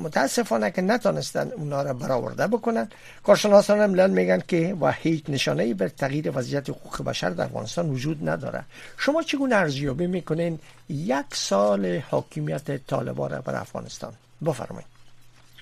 متاسفانه 0.04 0.72
که 0.72 0.82
نتانستن 0.82 1.52
اونا 1.58 1.82
را 1.82 1.94
برآورده 1.94 2.48
بکنن. 2.48 2.90
کارشناسان 3.24 3.86
ملل 3.86 4.10
میگن 4.10 4.42
که 4.48 4.76
و 4.82 4.92
هیچ 4.92 5.24
نشانه 5.30 5.64
ای 5.64 5.74
بر 5.74 5.88
تغییر 5.88 6.32
وضعیت 6.38 6.70
حقوق 6.70 7.04
بشر 7.04 7.30
در 7.30 7.44
افغانستان 7.44 7.90
وجود 7.90 8.30
نداره. 8.30 8.64
شما 8.98 9.22
چگونه 9.22 9.56
ارزیابی 9.56 10.08
می‌کنین 10.08 10.60
یک 10.90 11.26
سال 11.34 12.02
حاکمیت 12.12 12.88
طالبان 12.88 13.32
را 13.32 13.42
بر 13.42 13.56
افغانستان؟ 13.56 14.14
بفرمایید. 14.46 14.95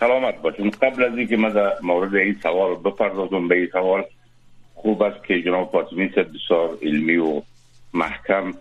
سلامت 0.03 0.41
باشین. 0.41 0.69
قبل 0.69 1.03
از 1.03 1.17
اینکه 1.17 1.37
من 1.37 1.71
مورد 1.83 2.15
این 2.15 2.39
سوال 2.43 2.75
بپردازم 2.75 3.47
به 3.47 3.55
این 3.55 3.69
سوال 3.71 4.03
خوب 4.75 5.01
است 5.01 5.25
که 5.25 5.41
جناب 5.41 5.71
فاطمی 5.71 6.07
بسیار 6.07 6.77
علمی 6.81 7.17
و 7.17 7.41
محکم 7.93 8.53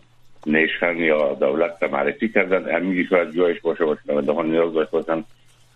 نیشن 0.47 0.97
یا 0.97 1.35
دولت 1.35 1.83
را 1.83 1.89
معرفی 1.89 2.29
کردن 2.29 2.77
همین 2.77 3.07
شاید 3.11 3.37
جایش 3.37 3.61
باشه 3.61 3.85
باشه 3.85 4.13
و 4.13 4.33
ها 4.33 4.43
نیاز 4.43 4.75
داشته 4.75 4.93
باشن 4.93 5.25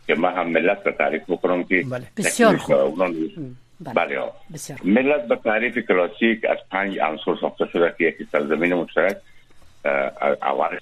که 0.06 0.14
من 0.14 0.32
هم 0.32 0.48
ملت 0.48 0.86
را 0.86 0.92
تعریف 0.92 1.22
بکنم 1.28 1.64
که 1.64 1.84
بله. 1.90 2.06
بسیار 2.16 2.56
خوب. 2.56 2.98
بله. 3.94 4.20
ملت 4.84 5.28
به 5.28 5.36
تعریف 5.36 5.78
کلاسیک 5.78 6.44
از 6.44 6.58
پنج 6.70 6.98
عنصر 6.98 7.36
ساخته 7.40 7.66
شده 7.72 7.94
که 7.98 8.04
یکی 8.04 8.28
سرزمین 8.32 8.74
مشترک 8.74 9.16
اول 10.42 10.78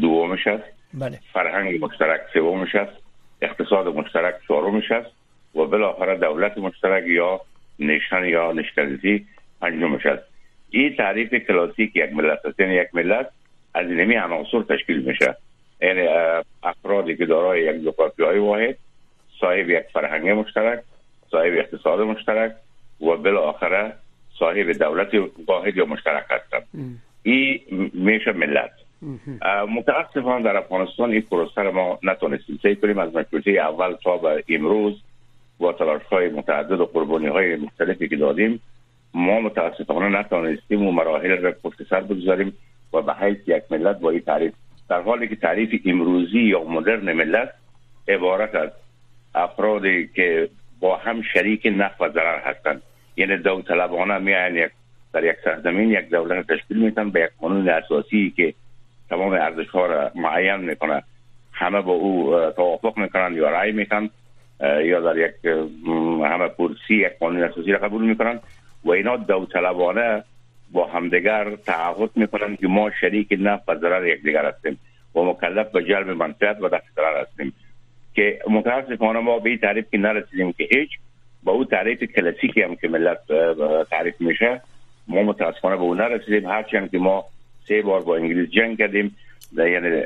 دومش 0.00 0.46
است. 0.46 0.77
بله. 0.94 1.18
فرهنگ 1.32 1.84
مشترک 1.84 2.20
سومش 2.32 2.74
است 2.74 3.02
اقتصاد 3.42 3.86
مشترک 3.86 4.34
چهارمش 4.48 4.90
است 4.90 5.10
و 5.54 5.64
بالاخره 5.64 6.16
دولت 6.16 6.58
مشترک 6.58 7.04
یا 7.06 7.40
نیشن 7.78 8.24
یا 8.24 8.52
نشکریزی 8.52 9.26
پنجمش 9.60 10.06
است 10.06 10.22
این 10.70 10.96
تعریف 10.96 11.34
کلاسیک 11.34 11.96
یک 11.96 12.12
ملت 12.12 12.46
است. 12.46 12.60
یعنی 12.60 12.74
یک 12.74 12.88
ملت 12.92 13.30
از 13.74 13.86
اینمی 13.86 14.16
عناصر 14.16 14.62
تشکیل 14.62 15.02
میشه. 15.02 15.36
یعنی 15.80 16.08
افرادی 16.62 17.16
که 17.16 17.26
دارای 17.26 17.64
یک 17.64 17.84
جغرافیای 17.84 18.38
واحد 18.38 18.76
صاحب 19.40 19.70
یک 19.70 19.84
فرهنگ 19.92 20.28
مشترک 20.28 20.82
صاحب 21.30 21.52
اقتصاد 21.52 22.00
مشترک 22.00 22.52
و 23.00 23.04
بالاخره 23.04 23.92
صاحب 24.38 24.72
دولت 24.72 25.08
واحد 25.46 25.76
یا 25.76 25.84
مشترک 25.84 26.24
هستند. 26.30 26.66
این 27.22 27.60
میشه 27.94 28.32
ملت. 28.32 28.70
متاسفانه 29.68 30.44
در 30.44 30.56
افغانستان 30.56 31.10
این 31.10 31.20
پروسه 31.20 31.62
ما 31.62 31.98
نتونستیم. 32.02 32.58
طی 32.62 32.76
کنیم 32.76 32.98
از 32.98 33.14
مشروطه 33.14 33.50
اول 33.50 33.94
تا 34.04 34.16
به 34.16 34.44
امروز 34.48 35.02
با 35.58 35.72
تلاش 35.72 36.02
های 36.02 36.28
متعدد 36.28 36.80
و 36.80 36.86
قربانی 36.86 37.26
های 37.26 37.56
مختلفی 37.56 38.08
که 38.08 38.16
دادیم 38.16 38.60
ما 39.14 39.40
متاسفانه 39.40 40.18
نتونستیم 40.18 40.86
و 40.86 40.92
مراحل 40.92 41.38
را 41.38 41.52
پشت 41.62 41.82
سر 41.90 42.00
بگذاریم 42.00 42.52
و 42.92 43.02
به 43.02 43.14
حیث 43.14 43.38
یک 43.46 43.62
ملت 43.70 44.00
با 44.00 44.10
این 44.10 44.20
تعریف. 44.20 44.52
در 44.88 45.02
حالی 45.02 45.28
که 45.28 45.36
تعریف 45.36 45.82
امروزی 45.84 46.40
یا 46.40 46.64
مدرن 46.64 47.12
ملت 47.12 47.52
عبارت 48.08 48.54
از 48.54 48.70
افرادی 49.34 50.08
که 50.14 50.48
با 50.80 50.96
هم 50.96 51.22
شریک 51.22 51.66
نفع 51.76 52.04
و 52.04 52.12
ضرر 52.12 52.38
هستند. 52.38 52.82
یعنی 53.16 53.36
داوطلبانه 53.36 54.18
میان 54.18 54.56
یک 54.56 54.70
در 55.12 55.24
یک 55.24 55.36
سرزمین 55.44 55.90
یک 55.90 56.08
دولت 56.10 56.52
تشکیل 56.52 56.78
میتن 56.78 57.10
به 57.10 57.20
یک 57.20 57.30
قانون 57.40 57.68
اساسی 57.68 58.32
که 58.36 58.54
تمام 59.10 59.32
ارزش 59.32 59.68
ها 59.68 59.86
را 59.86 60.10
معین 60.14 60.56
می‌کنه. 60.56 61.02
همه 61.52 61.80
با 61.80 61.92
او 61.92 62.40
توافق 62.56 62.98
می‌کنن 62.98 63.34
یا 63.34 63.50
رای 63.50 63.72
می‌کنن 63.72 64.10
یا 64.60 65.00
در 65.00 65.18
یک 65.18 65.34
همه 66.24 66.48
کرسی 66.48 66.94
یک 66.94 67.18
قانون 67.20 67.42
اساسی 67.42 67.72
را 67.72 67.78
قبول 67.78 68.04
می‌کنن 68.04 68.40
و 68.84 68.90
اینا 68.90 69.16
داوطلبانه 69.16 70.24
با 70.72 70.86
همدیگر 70.86 71.56
تعهد 71.56 72.10
می‌کنن 72.14 72.56
که 72.56 72.66
ما 72.66 72.90
شریک 73.00 73.28
نفت 73.40 73.68
و 73.68 73.74
ضرر 73.74 74.06
یکدیگر 74.06 74.46
هستیم. 74.46 74.78
و 75.14 75.20
مکلف 75.20 75.70
به 75.70 75.84
جلب 75.84 76.10
منفعت 76.10 76.62
و 76.62 76.68
دست 76.68 76.98
هستیم. 77.20 77.52
که 78.14 78.38
متاسفانه 78.50 79.20
ما 79.20 79.38
به 79.38 79.50
این 79.50 79.58
تعریف 79.58 79.90
که 79.90 79.98
نرسیدیم 79.98 80.52
که 80.52 80.68
هیچ 80.70 80.90
با 81.42 81.52
او 81.52 81.64
تعریف 81.64 82.02
کلاسیکی 82.02 82.62
هم 82.62 82.76
که 82.76 82.88
ملت 82.88 83.18
تعریف 83.90 84.20
میشه 84.20 84.60
ما 85.08 85.22
متاسفانه 85.22 85.76
به 85.76 85.82
اون 85.82 86.00
نرسیدیم. 86.00 86.48
هرچند 86.48 86.90
که 86.90 86.98
ما 86.98 87.24
سه 87.68 87.82
بار 87.82 88.00
با 88.00 88.16
انگلیس 88.16 88.50
جنگ 88.50 88.78
کردیم 88.78 89.16
یعنی 89.56 90.02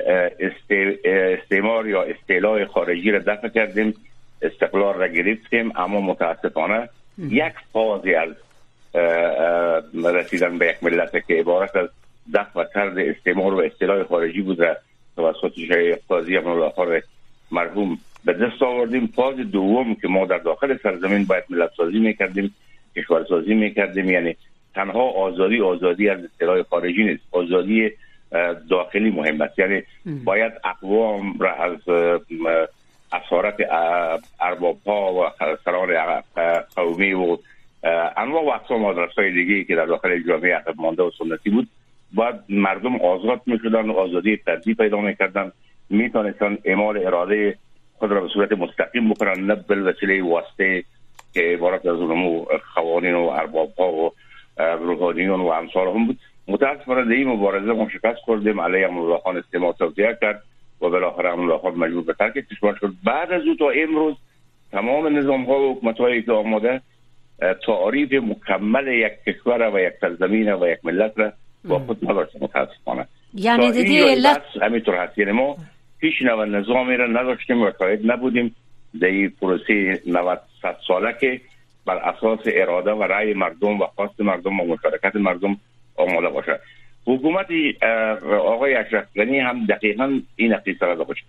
استعمار 1.05 1.89
یا 1.89 2.03
استعلاء 2.03 2.67
خارجی 2.67 3.11
را 3.11 3.19
دفع 3.19 3.49
کردیم 3.49 3.95
استقلال 4.43 4.95
را 4.95 5.09
گرفتیم 5.09 5.73
اما 5.77 6.01
متاسفانه 6.01 6.89
یک 7.19 7.53
فازی 7.73 8.15
از 8.15 8.29
رسیدن 10.05 10.59
به 10.59 10.67
یک 10.67 10.85
ملت 10.85 11.27
که 11.27 11.35
عبارت 11.35 11.77
از 11.77 11.89
دفع 12.35 12.61
و 12.61 12.65
طرد 12.65 12.99
استعمار 12.99 13.55
و 13.55 13.61
استعلاء 13.61 14.05
خارجی 14.05 14.41
بود 14.41 14.61
را 14.61 14.77
توسط 15.17 15.55
شیخ 15.55 15.97
قاضی 16.09 16.37
امن 16.37 16.71
مرحوم 17.51 17.99
به 18.25 18.33
دست 18.33 18.63
آوردیم. 18.63 19.07
فاز 19.07 19.37
دوم 19.37 19.95
که 19.95 20.09
ما 20.09 20.27
در 20.27 20.39
داخل 20.39 20.77
سرزمین 20.83 21.25
باید 21.25 21.45
ملت 21.51 21.71
سازی 21.77 21.99
می‌کردیم 21.99 22.55
کشور 22.97 23.25
سازی 23.29 23.55
می‌کردیم 23.55 24.11
یعنی 24.11 24.37
تنها 24.75 25.03
آزادی 25.03 25.61
آزادی 25.61 26.09
از 26.09 26.19
اطلاع 26.25 26.63
خارجی 26.63 27.05
نیست. 27.05 27.23
آزادی 27.33 27.91
داخلی 28.71 29.11
مهم 29.11 29.41
است. 29.41 29.59
یعنی 29.59 29.83
باید 30.25 30.53
اقوام 30.65 31.39
را 31.39 31.55
از 31.55 31.79
اسارت 33.13 33.57
ارباب 34.41 34.79
ها 34.87 35.15
و 35.15 35.31
سران 35.65 36.23
قومی 36.77 37.13
و 37.13 37.37
انواع 38.17 38.45
و 38.45 38.49
اقسام 38.49 38.85
آدرس 38.85 39.15
های 39.19 39.33
دیگه 39.33 39.65
که 39.65 39.77
در 39.77 39.87
داخل 39.87 40.23
جامعه 40.29 40.55
عقب 40.55 40.75
مانده 40.77 41.03
و 41.03 41.11
سنتی 41.19 41.51
بود 41.51 41.69
باید 42.15 42.35
مردم 42.49 43.01
آزاد 43.01 43.41
می 43.47 43.59
شدن 43.63 43.91
و 43.91 43.93
آزادی 43.93 44.37
تردید 44.37 44.77
پیدا 44.77 45.01
می 45.01 45.17
کردن 45.17 45.53
می 45.91 46.11
اعمال 46.65 47.07
اراده 47.07 47.57
خود 47.95 48.13
را 48.13 48.21
به 48.21 48.29
صورت 48.29 48.53
مستقیم 48.53 49.11
بکنن 49.11 49.47
نه 49.47 49.55
بل 49.55 49.89
وسیله 49.89 50.23
واسطه 50.23 50.85
که 51.35 51.41
عبارت 51.41 51.87
از 51.87 51.97
اونمو 51.97 52.45
خوانین 52.75 53.15
و 53.15 53.23
ارباب 53.23 53.73
ها 53.79 53.93
و 53.93 54.13
روحانیون 54.63 55.41
و 55.41 55.47
امثال 55.47 55.89
هم 55.89 56.07
بود. 56.07 56.19
متاسفانه 56.49 57.05
در 57.05 57.11
این 57.11 57.29
مبارزه 57.29 57.73
ما 57.73 57.89
شکست 57.89 58.19
خوردیم 58.19 58.61
علیه 58.61 58.87
امرولا 58.87 59.19
خان 59.19 59.37
استعمال 59.37 59.73
توضیح 59.73 60.13
کرد 60.21 60.43
و 60.81 60.89
بالاخره 60.89 61.33
امرولا 61.33 61.59
خان 61.59 61.75
مجبور 61.75 62.03
به 62.03 62.13
ترک 62.13 62.33
کشور 62.33 62.77
شد. 62.81 62.93
بعد 63.05 63.33
از 63.33 63.43
او 63.47 63.55
تا 63.55 63.71
امروز 63.71 64.17
تمام 64.73 65.19
نظام 65.19 65.45
ها 65.45 65.61
و 65.61 65.75
حکومت 65.75 65.99
هایی 65.99 66.23
که 66.23 66.33
آماده 66.33 66.81
تعریف 67.67 68.13
مکمل 68.13 68.87
یک 68.87 69.13
کشور 69.27 69.71
و 69.75 69.81
یک 69.81 69.93
سرزمین 70.01 70.53
و 70.53 70.69
یک 70.69 70.79
ملت 70.85 71.13
را 71.17 71.33
با 71.65 71.79
خود 71.79 72.11
نداشته. 72.11 72.39
متاسفانه. 72.43 73.07
یعنی 73.35 73.73
دیدی 73.73 74.01
علت 74.01 74.43
همینطور 74.63 74.95
هست. 74.95 75.19
یعنی 75.19 75.33
ما 75.33 75.57
هیچ 76.01 76.23
نوع 76.23 76.45
نظامی 76.45 76.97
را 76.97 77.07
نداشتیم 77.07 77.63
و 77.63 77.71
شاید 77.79 78.11
نبودیم. 78.11 78.55
در 79.01 79.07
این 79.07 79.33
پروسه 79.41 80.01
90 80.07 80.41
ساله 80.89 81.17
که 81.21 81.41
بر 81.87 81.97
اساس 81.97 82.41
اراده 82.47 82.91
و 82.91 83.03
رأی 83.03 83.35
مردم 83.35 83.81
و 83.81 83.87
خواست 83.87 84.21
مردم 84.21 84.61
و 84.61 84.65
مشارکت 84.65 85.17
مردم 85.17 85.57
آماده 85.97 86.29
باشد 86.29 86.61
حکومت 87.07 87.47
آقای 88.31 88.75
اشرف 88.75 89.05
غنی 89.17 89.39
هم 89.39 89.67
دقیقا 89.67 90.21
این 90.37 90.57
قصه 90.57 90.87
را 90.87 90.95
داشت 90.95 91.25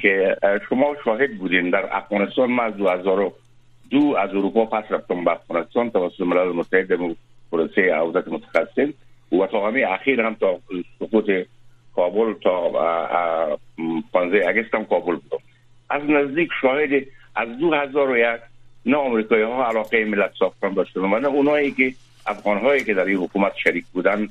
که 0.00 0.36
شما 0.68 0.96
شاهد 1.04 1.38
بودین 1.38 1.70
در 1.70 1.88
افغانستان 1.96 2.50
ما 2.50 2.62
از 2.62 2.74
2002 2.74 4.16
از 4.18 4.30
اروپا 4.30 4.64
پس 4.64 4.84
رفتم 4.90 5.24
به 5.24 5.30
افغانستان 5.30 5.90
توسط 5.90 6.20
ملل 6.20 6.52
متحد 6.52 7.16
پروسه 7.52 7.94
عودت 7.94 8.28
متخصصین 8.28 8.94
و 9.32 9.46
تا 9.46 9.68
همه 9.68 9.86
اخیر 9.88 10.20
هم 10.20 10.34
تا 10.34 10.60
سقوط 10.98 11.30
کابل 11.96 12.34
تا 12.42 12.70
15 14.12 14.48
اگست 14.48 14.74
هم 14.74 14.84
کابل 14.84 15.14
بودم. 15.14 15.42
از 15.90 16.02
نزدیک 16.02 16.48
شاهد 16.60 17.06
از 17.36 17.58
2001 17.58 18.40
نه 18.86 18.98
امریکایی 18.98 19.42
ها 19.42 19.66
علاقه 19.66 20.04
ملت 20.04 20.32
ساختن 20.38 20.74
داشتن 20.74 21.00
و 21.00 21.18
نه 21.18 21.28
اونایی 21.28 21.72
که 21.72 21.94
افغان 22.26 22.58
هایی 22.58 22.84
که 22.84 22.94
در 22.94 23.04
این 23.04 23.16
حکومت 23.16 23.52
شریک 23.56 23.84
بودن 23.92 24.28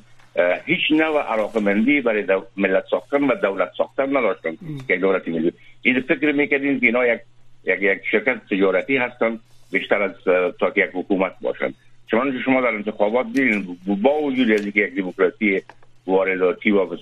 هیچ 0.65 0.91
نوع 0.91 1.33
علاقه 1.33 1.59
مندی 1.59 2.01
برای 2.01 2.25
ملت 2.57 2.83
ساختن 2.91 3.23
و 3.23 3.35
دولت 3.35 3.71
ساختن 3.77 4.17
نداشتن. 4.17 4.57
که 4.87 4.97
دولتی 4.97 5.31
ملی. 5.31 5.53
این 5.81 6.01
فکر 6.01 6.31
می‌کردین 6.31 6.79
که 6.79 6.85
اینا 6.85 7.05
یک 7.05 7.19
یک 7.63 7.81
یک 7.81 8.01
شرکت 8.11 8.37
تجارتی 8.51 8.97
هستن 8.97 9.39
بیشتر 9.71 10.01
از 10.01 10.11
تا 10.59 10.69
که 10.69 10.81
یک 10.81 10.89
حکومت 10.93 11.33
باشن. 11.41 11.73
چون 12.07 12.41
شما 12.45 12.61
در 12.61 12.67
انتخابات 12.67 13.25
دیدین 13.25 13.77
با 14.01 14.21
وجود 14.21 14.51
از 14.51 14.61
اینکه 14.61 14.79
یک 14.79 14.95
دموکراسی 14.95 15.61
وارداتی 16.07 16.71
و 16.71 16.85
به 16.85 16.97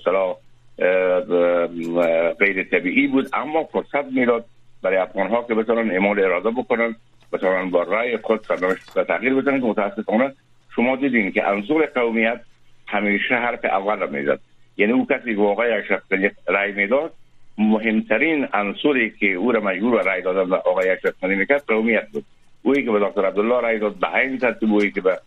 غیر 2.38 2.62
طبیعی 2.62 3.06
بود 3.06 3.28
اما 3.32 3.64
فرصت 3.64 4.04
می‌داد 4.04 4.44
برای 4.82 4.96
افغان 4.96 5.28
ها 5.28 5.42
که 5.42 5.54
بتونن 5.54 5.90
اعمال 5.90 6.20
اراده 6.20 6.50
بکنن. 6.50 6.96
بتونن 7.32 7.70
با 7.70 7.82
رای 7.82 8.16
خود 8.16 8.44
سرنوشت 8.48 9.04
تغییر 9.04 9.34
بدن 9.34 9.60
که 9.60 9.66
متاسفانه 9.66 10.32
شما 10.74 10.96
دیدین 10.96 11.32
که 11.32 11.48
انصور 11.48 11.86
قومیت 11.86 12.40
همیشه 12.86 13.34
حرف 13.34 13.64
اول 13.64 13.98
را 13.98 14.06
می‌زد 14.06 14.40
یعنی 14.76 14.92
او 14.92 15.06
کسی 15.06 15.34
که 15.34 15.40
واقعا 15.40 15.66
اشرف 15.66 16.02
رای 16.46 16.72
می‌داد 16.72 17.12
مهمترین 17.58 18.48
عنصری 18.52 19.10
که 19.10 19.32
او 19.32 19.52
را 19.52 19.60
مجبور 19.60 20.02
رای 20.02 20.22
دادن 20.22 20.50
به 20.50 20.56
آقای 20.56 20.88
اشرف 20.88 21.14
غنی 21.22 21.34
می‌کرد 21.34 21.64
قومیت 21.68 22.08
بود 22.08 22.24
اویی 22.62 22.84
که 22.84 22.90
به 22.90 23.00
دکتر 23.00 23.26
عبدالله 23.26 23.60
رای 23.60 23.78
داد 23.78 23.94
به 23.94 24.14
این 24.14 24.38
ترتیب 24.38 24.72
اویی 24.72 24.90
که 24.90 25.00
به 25.00 25.18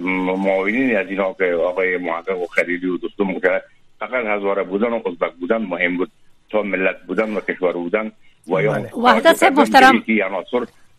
معاونین 0.00 0.96
از 0.96 1.06
اینا 1.08 1.32
که 1.32 1.44
آقای 1.44 1.96
محقق 1.96 2.40
و 2.40 2.46
خلیلی 2.46 2.86
و 2.86 2.96
دوستم 2.96 3.24
مکرد 3.24 3.64
فقط 3.98 4.26
هزاره 4.26 4.62
بودن 4.62 4.88
و 4.92 5.00
ازبک 5.06 5.32
بودن 5.32 5.56
مهم 5.56 5.96
بود 5.96 6.10
تا 6.50 6.62
ملت 6.62 7.02
بودن 7.06 7.34
و 7.34 7.40
کشور 7.40 7.72
بودن 7.72 8.12
و 8.48 8.62
یا. 8.62 8.86
وحدت 9.02 9.42
محترم 9.42 10.04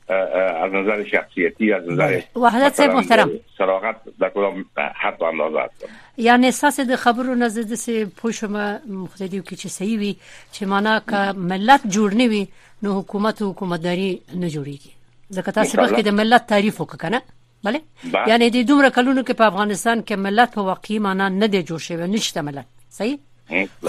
از 0.09 0.71
نظر 0.73 1.03
شخصیتی 1.03 1.73
از 1.73 1.89
نظر. 1.89 2.21
وحدت 2.35 2.79
محترم. 2.79 3.31
سراغت 3.57 3.95
در 4.19 4.29
کدام 4.29 4.65
حد 4.95 5.23
اندازه 5.23 5.59
هست 5.59 5.85
یعنی 6.17 6.47
اساس 6.47 6.79
د 6.79 6.95
خبرو 6.95 7.35
نزد 7.35 7.73
سه 7.75 8.05
پوښمه 8.05 8.87
مختدیو 8.87 9.43
کې 9.43 9.55
چې 9.61 9.67
صحیح 9.67 9.99
وي 9.99 10.15
چې 10.53 10.61
معنا 10.63 10.99
ک 10.99 11.13
ملت 11.35 11.81
جوړ 11.87 12.13
نه 12.13 12.27
وي 12.27 12.47
نو 12.83 12.99
حکومت 12.99 13.41
او 13.41 13.51
حکومتداري 13.51 14.21
نه 14.35 14.49
جوړیږي. 14.49 14.91
ځکه 15.33 15.51
تاسو 15.51 15.77
به 15.77 16.01
د 16.01 16.09
ملت 16.09 16.47
تعریف 16.47 16.81
وکړه 16.81 17.21
بله؟ 17.63 17.79
یعنی 18.27 18.49
د 18.49 18.67
دومره 18.67 18.89
کلونو 18.89 19.21
کې 19.21 19.33
په 19.33 19.45
افغانستان 19.51 20.01
کې 20.01 20.15
ملت 20.27 20.53
په 20.57 20.61
واقعي 20.61 20.99
معنا 20.99 21.29
نه 21.29 21.47
دی 21.47 21.63
جوړ 21.63 21.77
شوی 21.77 22.07
نشته 22.07 22.41
ملت. 22.41 22.65
صحیح؟ 22.89 23.17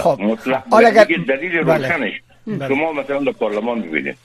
خب. 0.03 0.19
مطلق. 0.19 0.63
دلیل 1.27 1.57
روشنش. 1.57 2.21
شما 2.67 2.91
مثلا 2.91 3.19
در 3.19 3.31
پارلمان 3.31 3.81
ببینید 3.81 4.17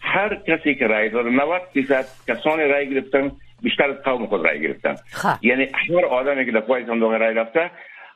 هر 0.00 0.34
کسی 0.34 0.74
که 0.74 0.86
رای 0.86 1.08
داد 1.08 1.26
90 1.26 1.62
درصد 1.74 2.06
کسانی 2.28 2.62
رای 2.62 2.90
گرفتن 2.90 3.32
بیشتر 3.62 3.90
از 3.90 3.96
قوم 4.04 4.26
خود 4.26 4.44
رای 4.46 4.60
گرفتن. 4.60 4.96
یعنی 5.42 5.68
هر 5.74 6.04
آدمی 6.04 6.46
که 6.46 6.52
پای 6.60 6.86
صندوق 6.86 7.12
رای 7.12 7.34
رفته 7.34 7.70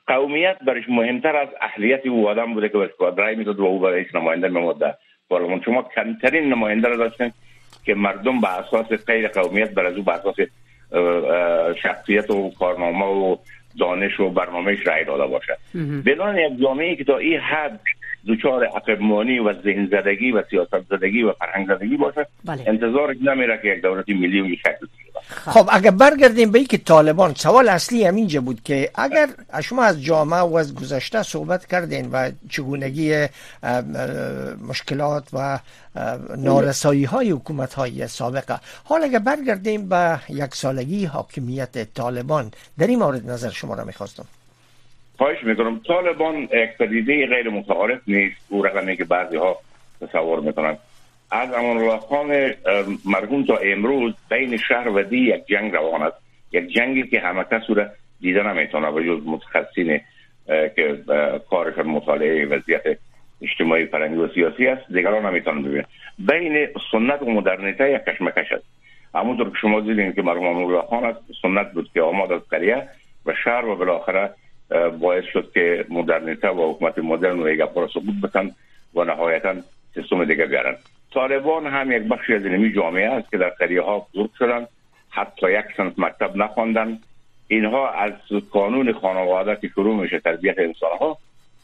قومیت 0.07 0.57
برش 0.66 0.85
مهمتر 0.88 1.37
از 1.37 1.49
اهلیت 1.61 2.07
او 2.07 2.29
آدم 2.29 2.55
بوده 2.55 2.68
که 2.68 2.79
برش 2.79 2.90
رای 3.18 3.37
می‌داد 3.37 3.61
و 3.61 3.64
او 3.64 3.79
برای 3.81 4.07
نماینده 4.14 4.49
میمود 4.49 4.83
پارلمان 5.29 5.61
شما 5.64 5.88
کمترین 5.94 6.49
نماینده 6.49 6.88
را 6.88 6.97
داشتن 6.97 7.31
که 7.85 7.94
مردم 7.94 8.40
به 8.40 8.59
اساس 8.59 8.87
غیر 9.07 9.29
قومیت 9.29 9.70
بر 9.70 9.87
از 9.87 9.97
او 9.97 10.03
به 10.03 10.12
اساس 10.12 10.37
شخصیت 11.83 12.31
و 12.31 12.51
کارنامه 12.59 13.05
و 13.05 13.37
دانش 13.79 14.20
و 14.20 14.31
برنامهش 14.31 14.87
رای 14.87 15.05
داده 15.05 15.27
باشد 15.27 15.59
بدان 16.07 16.38
یک 16.38 16.61
جامعه 16.61 16.97
که 16.97 17.05
تا 17.05 17.18
این 17.18 17.40
حد 17.40 17.81
دچار 18.29 18.65
عقبمانی 18.65 19.39
و 19.39 19.63
ذهن 19.63 19.87
زدگی 19.87 20.33
و 20.33 20.43
سیاست 20.51 20.81
زدگی 20.91 21.23
و 21.23 21.33
فرهنگ 21.33 21.67
زدگی 21.67 21.97
باشه. 21.97 22.27
بله. 22.45 22.65
انتظار 22.67 23.15
نمیره 23.23 23.59
که 23.63 23.69
یک 23.69 23.83
دولت 23.83 24.09
ملی 24.09 24.41
و 24.41 24.57
شکل 24.57 24.87
خب 25.27 25.69
اگر 25.73 25.91
برگردیم 25.91 26.51
به 26.53 26.65
که 26.65 26.79
طالبان 26.79 27.35
سوال 27.35 27.69
اصلی 27.69 28.05
همینجا 28.05 28.41
بود 28.41 28.63
که 28.63 28.91
اگر 28.95 29.29
شما 29.63 29.85
از 29.85 30.05
جامعه 30.05 30.41
و 30.41 30.57
از 30.57 30.75
گذشته 30.75 31.23
صحبت 31.23 31.67
کردین 31.67 32.11
و 32.13 32.31
چگونگی 32.51 33.27
مشکلات 34.69 35.29
و 35.33 35.59
نارسایی 36.39 37.05
های 37.05 37.31
حکومت 37.31 37.75
های 37.75 38.09
سابقه 38.09 38.61
حال 38.85 39.03
اگر 39.03 39.19
برگردیم 39.19 39.89
به 39.89 40.19
یک 40.29 40.55
سالگی 40.55 41.05
حاکمیت 41.05 41.95
طالبان 41.95 42.51
در 42.79 42.87
این 42.87 42.99
مورد 42.99 43.31
نظر 43.31 43.51
شما 43.51 43.75
را 43.75 43.85
می‌خواستم. 43.85 44.25
خواهش 45.18 45.44
می‌کنم 45.44 45.81
طالبان 45.87 46.37
یک 46.37 46.70
غیر 47.29 47.50
متعارف 47.50 48.00
نیست. 48.07 48.37
او 48.48 48.62
رقمی 48.62 48.96
که 48.96 49.05
بعضی 49.05 49.37
ها 49.37 49.57
تصور 50.00 50.40
می‌کنن 50.40 50.77
از 51.31 51.55
امان 51.55 51.77
الله 51.77 51.98
خان 51.98 52.55
مرحوم 53.05 53.44
تا 53.44 53.57
امروز 53.57 54.14
بین 54.31 54.57
شهر 54.57 54.88
و 54.88 55.03
دی 55.03 55.18
یک 55.18 55.46
جنگ 55.46 55.72
روان 55.72 56.03
است. 56.03 56.16
یک 56.53 56.68
جنگی 56.68 57.03
که 57.03 57.20
همه 57.20 57.44
کس 57.44 57.62
را 57.68 57.87
دیده 58.20 58.42
نمی‌تونه 58.42 58.88
و 58.88 59.00
جز 59.00 59.27
متخصصین 59.27 60.00
که 60.46 60.98
کارشان 61.50 61.87
مطالعه 61.87 62.46
وضعیت 62.46 62.98
اجتماعی 63.42 63.87
فرنگی 63.87 64.16
و 64.16 64.29
سیاسی 64.35 64.66
است 64.66 64.92
دیگران 64.92 65.27
نمی‌تونن 65.27 65.62
ببینن. 65.62 65.85
بین 66.18 66.68
سنت 66.92 67.22
و 67.22 67.31
مدرنیته 67.31 67.90
یک 67.90 68.05
کشمکش 68.05 68.53
است. 68.53 68.64
همونطور 69.14 69.50
که 69.50 69.57
شما 69.61 69.81
دیدین 69.81 70.12
که 70.12 70.22
مرحوم 70.22 70.57
الله 70.57 70.83
خان 70.83 71.05
است 71.05 71.20
سنت 71.42 71.72
بود 71.72 71.90
که 71.94 72.03
آماد 72.03 72.33
از 72.33 72.40
قریه 72.50 72.88
و 73.27 73.33
شهر 73.44 73.64
و 73.64 73.77
بالاخره 73.77 74.31
باعث 75.00 75.24
شد 75.33 75.50
که 75.55 75.85
مدرنیته 75.88 76.48
و 76.48 76.72
حکومت 76.72 76.98
مدرن 76.98 77.40
و 77.40 77.48
یک 77.48 77.61
پر 77.61 77.88
سقوط 77.88 78.14
بتن 78.22 78.50
و 78.94 79.05
نهایتا 79.05 79.55
سیستم 79.94 80.24
دیگه 80.24 80.46
بیارن. 80.46 80.77
طالبان 81.14 81.66
هم 81.66 81.92
یک 81.92 82.03
بخشی 82.03 82.35
از 82.35 82.44
اینمی 82.44 82.72
جامعه 82.72 83.11
است 83.11 83.31
که 83.31 83.38
در 83.38 83.48
قریه 83.48 83.83
ها 83.83 84.07
بزرگ 84.14 84.31
شدن 84.38 84.66
حتی 85.11 85.53
یک 85.53 85.64
سنت 85.77 85.98
مکتب 85.98 86.37
نخواندن. 86.37 86.98
اینها 87.48 87.90
از 87.90 88.12
قانون 88.50 88.92
خانواده 88.92 89.57
که 89.61 89.68
شروع 89.68 90.03
میشه 90.03 90.18
تربیت 90.18 90.59
انسان 90.59 90.98
ها 91.00 91.18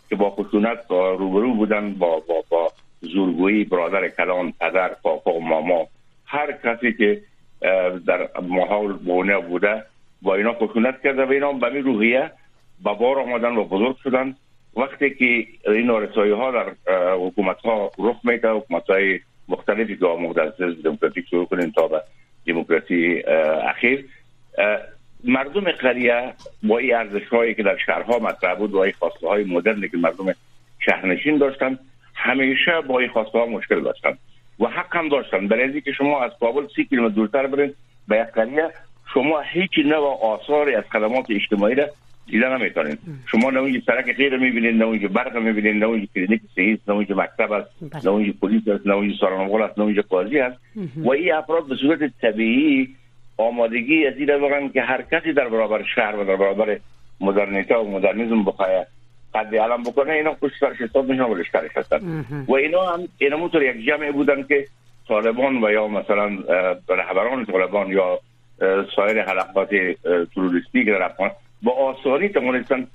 که 0.09 0.17
با 0.17 0.31
خشونت 0.31 0.79
روبرو 0.91 1.55
بودن 1.55 1.95
با 1.95 2.21
با 2.29 2.45
با 2.49 2.73
زورگویی 3.01 3.65
برادر 3.65 4.09
کلان 4.09 4.53
پدر 4.61 4.89
پاپا 5.03 5.33
و 5.33 5.45
ماما 5.45 5.87
هر 6.27 6.53
کسی 6.53 6.93
که 6.93 7.23
در 8.07 8.29
محاول 8.43 8.93
بونه 8.93 9.39
بوده 9.39 9.83
با 10.23 10.35
اینا 10.35 10.53
خشونت 10.53 11.03
کرده 11.03 11.25
و 11.25 11.31
اینا 11.31 11.53
به 11.53 11.81
روحیه 11.81 12.31
به 12.85 12.95
بار 12.95 13.19
آمدن 13.19 13.57
و 13.57 13.65
بزرگ 13.65 13.97
شدن. 14.05 14.37
وقتی 14.77 15.11
که 15.11 15.47
این 15.67 15.91
رسایی 15.91 16.33
ها 16.33 16.51
در 16.51 16.95
حکومت 17.13 17.61
ها 17.61 17.91
رخ 17.99 18.17
میده 18.25 18.51
حکومت 18.51 18.91
های 18.91 19.21
مختلفی 19.49 19.97
که 19.97 20.07
آموخته 20.07 20.43
از 20.43 20.53
دموکراتیک 20.85 21.29
شروع 21.31 21.47
کنیم 21.47 21.71
تا 21.71 21.89
به 21.89 22.03
دموکراسی 22.47 23.23
اخیر. 23.69 24.05
مردم 25.25 25.71
قریه 25.71 26.33
با 26.63 26.79
این 26.79 26.95
ارزش 26.95 27.29
هایی 27.29 27.55
که 27.55 27.63
در 27.63 27.77
شهرها 27.87 28.19
مطرح 28.19 28.55
بود 28.55 28.73
و 28.73 28.79
این 28.79 28.93
خواسته 28.99 29.29
های 29.29 29.45
مدرنی 29.45 29.89
که 29.89 29.97
مردم 29.97 30.35
شهرنشین 30.79 31.39
داشتن 31.39 31.79
همیشه 32.15 32.81
با 32.89 32.99
این 32.99 33.09
خواسته 33.09 33.39
ها 33.39 33.47
مشکل 33.47 33.81
داشتن 33.81 34.19
و 34.61 34.67
حق 34.67 34.97
هم 34.97 35.09
داشتن. 35.09 35.49
برای 35.49 35.81
که 35.81 35.93
شما 35.93 36.23
از 36.23 36.31
کابل 36.41 36.67
سی 36.77 36.85
کیلومتر 36.85 37.15
دورتر 37.15 37.47
برین 37.47 37.75
به 38.09 38.17
یک 38.17 38.35
قریه 38.35 38.71
شما 39.15 39.41
هیچ 39.41 39.71
نوع 39.85 40.19
آثاری 40.23 40.75
از 40.75 40.85
خدمات 40.93 41.27
اجتماعی 41.31 41.75
را 41.75 41.87
دیده 42.31 42.49
نمی‌تونین 42.49 42.99
شما 43.27 43.51
نه 43.51 43.61
اونجا 43.61 43.81
سرک 43.87 44.17
غیر 44.17 44.37
می‌بینید 44.37 44.77
نه 44.77 44.85
اونجا 44.85 45.09
برق 45.09 45.37
می‌بینید 45.37 45.77
نه 45.77 45.87
اونجا 45.87 46.07
کلینیک 46.15 46.41
صحیح 46.57 46.79
نه 46.89 46.95
اونجا 46.95 47.15
مکتب 47.17 47.53
است. 47.53 47.71
نه 48.05 48.11
اونجا 48.11 48.33
پلیس 48.43 48.69
است 48.69 48.87
نه 48.87 48.95
اونجا 48.95 49.17
سارنامول 49.21 49.63
است 49.63 49.79
نه 49.79 49.85
اونجا 49.85 50.03
قاضی 50.09 50.39
است 50.39 50.57
و 50.97 51.11
این 51.11 51.33
افراد 51.33 51.69
به 51.69 51.75
صورت 51.75 52.01
طبیعی 52.23 52.89
آمادگی 53.37 54.07
از 54.07 54.15
این 54.17 54.27
دارن 54.27 54.69
که 54.69 54.83
هر 54.83 55.03
کسی 55.03 55.33
در 55.33 55.49
برابر 55.49 55.85
شهر 55.95 56.17
و 56.17 56.25
در 56.25 56.37
برابر 56.37 56.79
مدرنیته 57.21 57.77
و 57.77 57.91
مدرنیزم 57.91 58.45
بخواه 58.45 58.69
قد 59.35 59.55
علم 59.55 59.83
بکنه 59.83 60.13
اینا 60.13 60.33
پشت 60.33 60.55
سرش 60.61 60.77
حساب 60.81 61.11
میشن 61.11 61.23
و 61.23 61.35
لشکرش 61.35 61.71
هستن 61.77 62.25
و 62.49 62.55
اینا 62.55 62.83
هم 62.87 63.09
اینا 63.19 63.37
موتور 63.37 63.63
یک 63.63 63.87
جمع 63.87 64.11
بودن 64.13 64.43
که 64.43 64.67
طالبان 65.09 65.65
و 65.65 65.71
یا 65.71 65.89
مثلا 65.89 66.27
رهبران 66.89 67.47
طالبان 67.47 67.91
یا 67.91 68.21
سایر 68.97 69.23
حلقات 69.23 69.71
تروریستی 70.35 70.85
که 70.85 70.91
در 70.91 71.03
افغان 71.03 71.31
با 71.63 71.73
آسانی 71.73 72.29
توانستن 72.29 72.87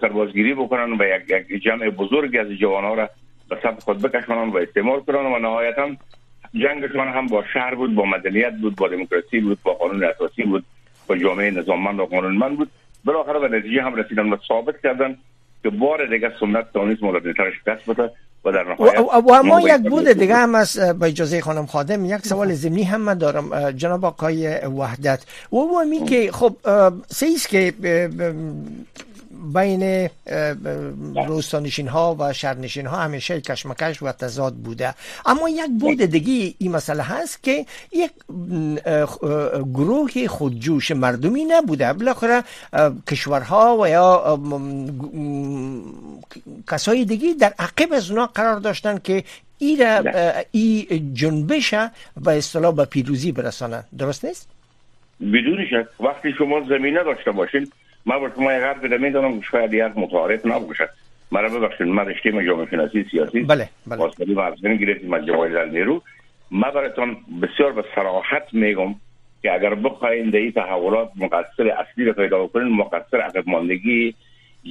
سربازگیری 0.00 0.54
بکنن 0.54 0.92
و 0.92 1.04
یک, 1.04 1.50
یک 1.50 1.62
جمع 1.62 1.90
بزرگی 1.90 2.38
از 2.38 2.48
جوانها 2.48 2.94
را 2.94 3.10
به 3.48 3.58
سمت 3.62 3.82
خود 3.82 4.02
بکشانن 4.02 4.50
و 4.50 4.56
استعمال 4.56 5.00
کنن 5.00 5.26
و 5.26 5.38
نهایتا 5.38 5.90
جنگشان 6.54 7.08
هم 7.08 7.26
با 7.26 7.44
شهر 7.52 7.74
بود 7.74 7.94
با 7.94 8.04
مدنیت 8.04 8.52
بود 8.52 8.76
با 8.76 8.88
دموکراسی 8.88 9.40
بود 9.40 9.58
با 9.62 9.74
قانون 9.74 10.04
اساسی 10.04 10.42
بود 10.42 10.64
با 11.06 11.16
جامعه 11.16 11.50
نظاممند 11.50 12.00
و 12.00 12.06
قانونمند 12.06 12.56
بود. 12.56 12.70
بالاخره 13.04 13.38
به 13.38 13.58
نتیجه 13.58 13.82
هم 13.82 13.94
رسیدن 13.94 14.28
و 14.28 14.36
ثابت 14.48 14.80
کردن 14.82 15.16
که 15.62 15.70
بار 15.70 16.06
دیگه 16.06 16.32
سنت 16.40 16.72
تانیس 16.72 17.02
مدرنیته 17.02 17.42
شکست 17.50 17.90
بده. 17.90 18.10
و 18.44 18.52
در 18.52 18.62
نهایت 18.62 18.98
و, 18.98 19.32
و 19.32 19.42
ما 19.42 19.60
یک 19.60 19.88
بود 19.88 20.08
دیگه 20.08 20.34
هم 20.34 20.54
از 20.54 20.78
با 20.98 21.06
اجازه 21.06 21.40
خانم 21.40 21.66
خادم 21.66 22.04
یک 22.04 22.26
سوال 22.26 22.54
زمینی 22.54 22.82
هم 22.82 23.00
من 23.00 23.18
دارم 23.18 23.70
جناب 23.70 24.04
آقای 24.04 24.56
وحدت. 24.66 25.20
و 25.52 25.56
و 25.56 25.84
می 25.90 26.04
که 26.04 26.32
خب 26.32 26.56
سیست 27.10 27.48
که 27.48 27.74
بین 29.54 30.10
روستانشین 31.26 31.88
ها 31.88 32.16
و 32.18 32.32
شهرنشین 32.32 32.86
ها 32.86 32.96
همیشه 32.96 33.40
کشمکش 33.40 34.02
و 34.02 34.12
تضاد 34.12 34.54
بوده. 34.54 34.94
اما 35.26 35.48
یک 35.48 35.70
بود 35.80 36.02
دیگه 36.02 36.54
این 36.58 36.72
مسئله 36.72 37.02
هست 37.02 37.42
که 37.42 37.66
یک 37.92 38.10
گروه 39.74 40.26
خودجوش 40.26 40.90
مردمی 40.90 41.44
نبوده. 41.44 41.92
بالاخره 41.92 42.42
کشورها 43.10 43.78
و 43.80 43.88
یا 43.88 44.38
کسای 46.70 47.04
دیگه 47.04 47.34
در 47.40 47.54
عقب 47.58 47.92
از 47.92 48.10
اونا 48.10 48.26
قرار 48.26 48.60
داشتن 48.60 48.98
که 48.98 49.24
ای 49.58 49.86
ای 50.50 51.02
جنبش 51.12 51.74
به 52.24 52.38
اصطلاح 52.38 52.74
به 52.74 52.84
پیروزی 52.84 53.32
برسانه. 53.32 53.84
درست 53.98 54.24
نیست؟ 54.24 54.48
بدون 55.20 55.66
شک. 55.70 56.02
وقتی 56.02 56.32
شما 56.38 56.60
زمینه 56.68 57.04
داشته 57.04 57.30
باشین 57.30 57.70
من 58.06 58.18
با 58.18 58.30
شما 58.36 58.52
یک 58.52 58.62
حرف 58.62 58.84
می‌دونم 58.84 59.40
شاید 59.40 59.74
یک 59.74 59.92
متعارف 59.96 60.46
نباشد 60.46 60.88
مرا 61.32 61.48
ببخشید 61.48 61.86
من 61.86 62.06
رشته 62.06 62.46
جامعه 62.46 62.70
شناسی 62.70 63.06
سیاسی 63.10 63.40
بله 63.40 63.68
بله. 63.86 63.98
واسطه 63.98 64.34
مرزبین 64.34 64.76
گرفتیم 64.76 65.12
از 65.12 65.26
جوایز 65.26 65.56
نیرو. 65.56 66.02
من 66.50 66.70
براتون 66.70 67.16
بسیار 67.42 67.72
به 67.72 67.84
صراحت 67.94 68.42
میگم 68.52 68.94
که 69.42 69.52
اگر 69.52 69.74
بخواین 69.74 70.30
در 70.30 70.38
این 70.38 70.52
تحولات 70.52 71.10
مقصر 71.16 71.68
اصلی 71.68 72.04
رو 72.04 72.12
پیدا 72.12 72.46
کنین 72.46 72.68
مقصر 72.68 73.20
عقب 73.20 73.48
ماندگی 73.48 74.14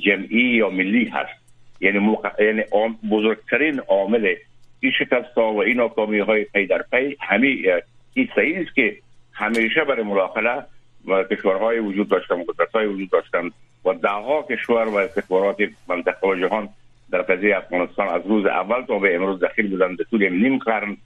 جمعی 0.05 0.55
یا 0.57 0.69
ملی 0.69 1.05
هست. 1.05 1.43
یعنی, 1.81 1.99
مق... 1.99 2.39
یعنی 2.39 2.63
بزرگترین 3.11 3.79
عامل 3.79 4.35
این 4.79 4.91
شکست 4.91 5.37
و 5.37 5.57
این 5.57 5.77
ناکامی 5.77 6.19
های 6.19 6.43
پی 6.43 6.65
در 6.65 6.85
پی 6.91 7.17
همین 7.19 7.65
این 8.13 8.29
صحیح 8.35 8.59
است 8.59 8.75
که 8.75 8.97
همیشه 9.33 9.83
برای 9.83 10.03
مداخله 10.03 10.63
و 11.07 11.23
کشورهای 11.23 11.79
وجود 11.79 12.09
داشتن 12.09 12.35
های 12.73 12.85
وجود 12.85 13.09
داشتن 13.09 13.51
و 13.85 13.93
دهها 13.93 14.43
کشور 14.49 14.85
و 14.87 14.95
استخبارات 14.95 15.57
منطقه 15.87 16.27
و 16.27 16.35
جهان 16.35 16.69
در 17.11 17.21
قضیه 17.21 17.57
افغانستان 17.57 18.07
از 18.07 18.21
روز 18.25 18.45
اول 18.45 18.81
تا 18.81 18.99
به 18.99 19.15
امروز 19.15 19.39
دخیل 19.39 19.69
بودن 19.69 19.95
به 19.95 20.03
طول 20.03 20.29
نیم 20.29 20.57
قرن 20.57 20.97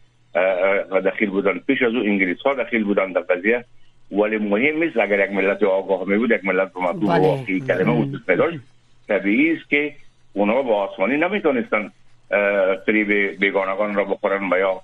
دخیل 1.06 1.30
بودن 1.30 1.60
پیش 1.68 1.82
از 1.82 1.94
او 1.94 2.00
انگلیس 2.00 2.42
ها 2.42 2.54
دخیل 2.54 2.84
بودن 2.84 3.12
در 3.12 3.22
قضیه. 3.22 3.66
ولی 4.12 4.38
مهم 4.38 4.84
نیست 4.84 4.98
اگر 4.98 5.26
یک 5.26 5.32
ملت 5.32 5.64
آگاه 5.64 6.08
می 6.08 6.18
بود 6.18 6.32
یک 6.32 6.46
ملت 6.46 6.74
به 6.74 6.80
مطلوب 6.80 7.10
واقعی 7.10 7.60
کلمه 7.60 7.92
وجود 7.92 8.26
داشت 8.26 8.58
طبیعی 9.08 9.52
است 9.52 9.70
که 9.70 9.94
اونها 10.34 10.62
با 10.62 10.76
آسمانی 10.88 11.18
نمی‌تونستن 11.18 11.92
فریب 12.86 13.40
بیگانگان 13.40 13.96
را 13.96 14.04
بخورن 14.04 14.54
و 14.54 14.58
یا 14.58 14.82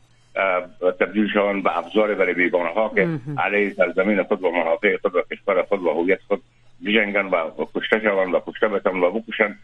تبدیل 1.00 1.28
شوند 1.34 1.64
به 1.64 1.78
افزار 1.78 2.16
برای 2.16 2.34
بیگانه 2.34 2.70
ها 2.70 2.92
که 2.96 3.08
علیه 3.38 3.74
سرزمین 3.74 4.24
خود 4.24 4.44
و 4.44 4.52
منافع 4.52 4.98
خود 4.98 5.16
و 5.16 5.22
کشور 5.32 5.62
خود 5.62 5.84
و 5.84 5.90
هویت 5.90 6.20
خود 6.28 6.42
بجنگن 6.86 7.26
و 7.26 7.50
کشته 7.76 8.00
شوند 8.00 8.34
و 8.34 8.42
کشته 8.48 8.68
بتن 8.68 8.98
و 8.98 9.12
بکشن. 9.12 9.56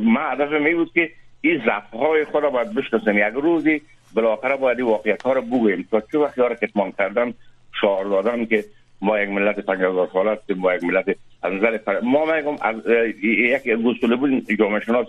ما 0.00 0.20
هدف 0.20 0.52
می 0.52 0.74
بود 0.74 0.92
که 0.92 1.10
این 1.40 1.62
ضعف 1.64 1.90
های 1.94 2.24
خود 2.24 2.42
را 2.42 2.50
باید 2.50 2.74
بشناسیم. 2.74 3.18
یک 3.18 3.34
روزی 3.34 3.82
بالاخره 4.14 4.56
باید 4.56 4.78
این 4.78 4.88
واقعیت 4.88 5.22
ها 5.22 5.32
را 5.32 5.40
بگوییم. 5.40 5.88
تا 5.90 6.00
چه 6.12 6.18
وقتی 6.18 6.40
را 6.40 6.54
کتمان 6.54 6.92
کردن 6.98 7.34
شعار 7.80 8.04
دادن 8.04 8.44
که 8.44 8.64
ما 9.02 9.20
یک 9.20 9.28
ملت 9.28 9.60
5000 9.60 10.08
ساله 10.12 10.30
هستیم 10.30 10.56
ما 10.58 10.74
یک 10.74 10.84
ملت 10.84 11.16
از 11.42 11.52
نظر 11.52 11.78
ما 12.02 12.24
میگم 12.24 12.56
از 12.62 12.76
یک 13.22 13.68
گوسوله 13.68 14.16
بود 14.16 14.52
جامعه 14.58 14.80
شناس 14.80 15.06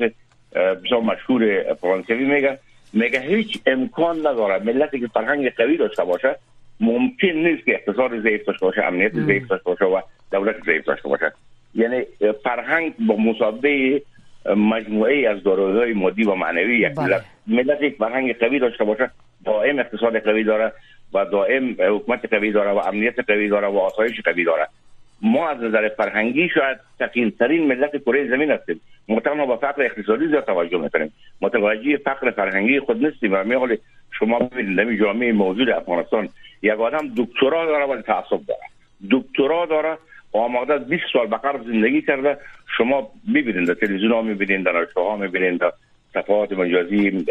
بسیار 0.53 1.01
مشهور 1.01 1.73
فرانسوی 1.73 2.25
میگه. 2.25 2.59
میگه 2.93 3.19
هیچ 3.19 3.59
امکان 3.65 4.19
نداره 4.19 4.63
ملتی 4.63 4.99
که 4.99 5.07
فرهنگ 5.07 5.49
قوی 5.49 5.77
داشته 5.77 6.03
باشه 6.03 6.35
ممکن 6.79 7.27
نیست 7.27 7.65
که 7.65 7.73
اقتصاد 7.73 8.21
ضعیف 8.21 8.45
داشته 8.45 8.65
باشه 8.65 8.83
امنیت 8.83 9.13
ضعیف 9.13 9.47
داشته 9.47 9.69
باشه 9.69 9.85
و 9.85 10.01
دولت 10.31 10.55
ضعیف 10.65 10.85
داشته 10.85 11.09
باشه. 11.09 11.31
یعنی 11.75 12.03
فرهنگ 12.43 12.93
با 13.07 13.15
مسابقه 13.15 14.01
مجموعه 14.55 15.29
از 15.29 15.43
دارایی‌های 15.43 15.93
مادی 15.93 16.23
و 16.23 16.35
معنوی 16.35 16.79
یک 16.79 16.97
ملت 16.97 17.25
ملت 17.47 17.81
یک 17.81 17.95
فرهنگ 17.95 18.37
قوی 18.37 18.59
داشته 18.59 18.83
باشه 18.83 19.09
دائم 19.45 19.79
اقتصاد 19.79 20.19
قوی 20.19 20.43
داره 20.43 20.71
و 21.13 21.25
دائم 21.25 21.75
حکومت 21.79 22.33
قوی 22.33 22.51
داره 22.51 22.71
و 22.71 22.77
امنیت 22.77 23.19
قوی 23.19 23.49
داره 23.49 23.67
و 23.67 23.77
آسایش 23.77 24.21
قوی 24.21 24.43
داره. 24.43 24.67
ما 25.21 25.49
از 25.49 25.63
نظر 25.63 25.89
فرهنگی 25.89 26.49
شاید 26.49 26.77
تقیل 26.99 27.29
ترین 27.29 27.67
ملت 27.67 28.03
کره 28.03 28.27
زمین 28.27 28.51
هستیم. 28.51 28.81
ما 29.07 29.45
با 29.45 29.57
فقر 29.57 29.83
اقتصادی 29.83 30.27
زیاد 30.27 30.45
توجه 30.45 30.77
می‌کنیم 30.77 31.13
متوجه 31.41 31.97
فقر 31.97 32.31
فرهنگی 32.31 32.79
خود 32.79 33.05
نیستیم 33.05 33.33
و 33.33 33.43
می 33.43 33.77
شما 34.19 34.39
ببینید 34.39 34.77
در 34.77 35.05
جامعه 35.05 35.31
موجود 35.31 35.69
افغانستان 35.69 36.29
یک 36.61 36.71
آدم 36.71 37.11
دکترا 37.17 37.65
داره 37.65 37.85
ولی 37.85 38.01
تعصب 38.01 38.39
داره. 38.47 38.61
دکترا 39.11 39.65
داره 39.65 39.97
آماده 40.33 40.77
20 40.77 41.03
سال 41.13 41.27
به 41.27 41.37
زندگی 41.65 42.01
کرده. 42.01 42.37
شما 42.77 43.11
ببینید 43.35 43.67
در 43.67 43.73
تلویزیون 43.73 44.11
ها 44.11 44.21
می‌بینید 44.21 44.65
در 44.65 44.87
ها 44.95 45.17
می‌بینید 45.17 45.59
در 45.59 45.71
صفحات 46.13 46.51
مجازی 46.51 47.25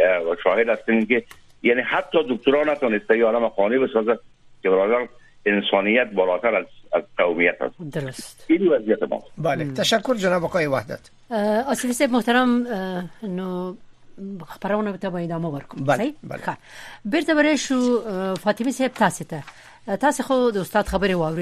شاهد 0.44 0.68
هستین 0.68 1.06
که 1.06 1.22
یعنی 1.62 1.80
حتی 1.80 2.18
دکترا 2.28 2.64
نتونسته 2.64 3.18
یه 3.18 3.48
خانه 3.56 3.78
بسازه 3.78 4.18
که 4.62 4.70
برادر 4.70 5.08
انسانیت 5.46 6.10
بالاتر 6.14 6.54
از 6.54 6.66
از 6.92 7.02
قومیت 7.18 7.62
است 7.62 7.74
درست. 7.92 8.44
این 8.48 8.68
وضعیت 8.68 9.02
ما. 9.02 9.22
بله. 9.38 9.72
تشکر 9.74 10.14
جناب 10.14 10.44
آقای 10.44 10.66
وحدت. 10.66 11.10
صاحب 11.74 12.10
محترم 12.10 12.66
نو 13.22 13.74
خبرونه 14.46 14.92
به 14.92 15.10
با 15.10 15.18
ادامه 15.18 15.48
ورکوم. 15.48 15.84
بله 15.84 16.14
بله. 16.22 16.56
بیرته 17.04 17.34
برای 17.34 17.58
شو 17.58 18.00
فاطمه 18.34 18.70
صاحب 18.70 18.92
تاسو 18.92 19.24
ته. 19.24 19.42
تاسو 20.00 20.22
خو 20.22 20.50
د 20.50 20.56
استاد 20.56 20.86
خبرې 20.86 21.10
واوري 21.10 21.38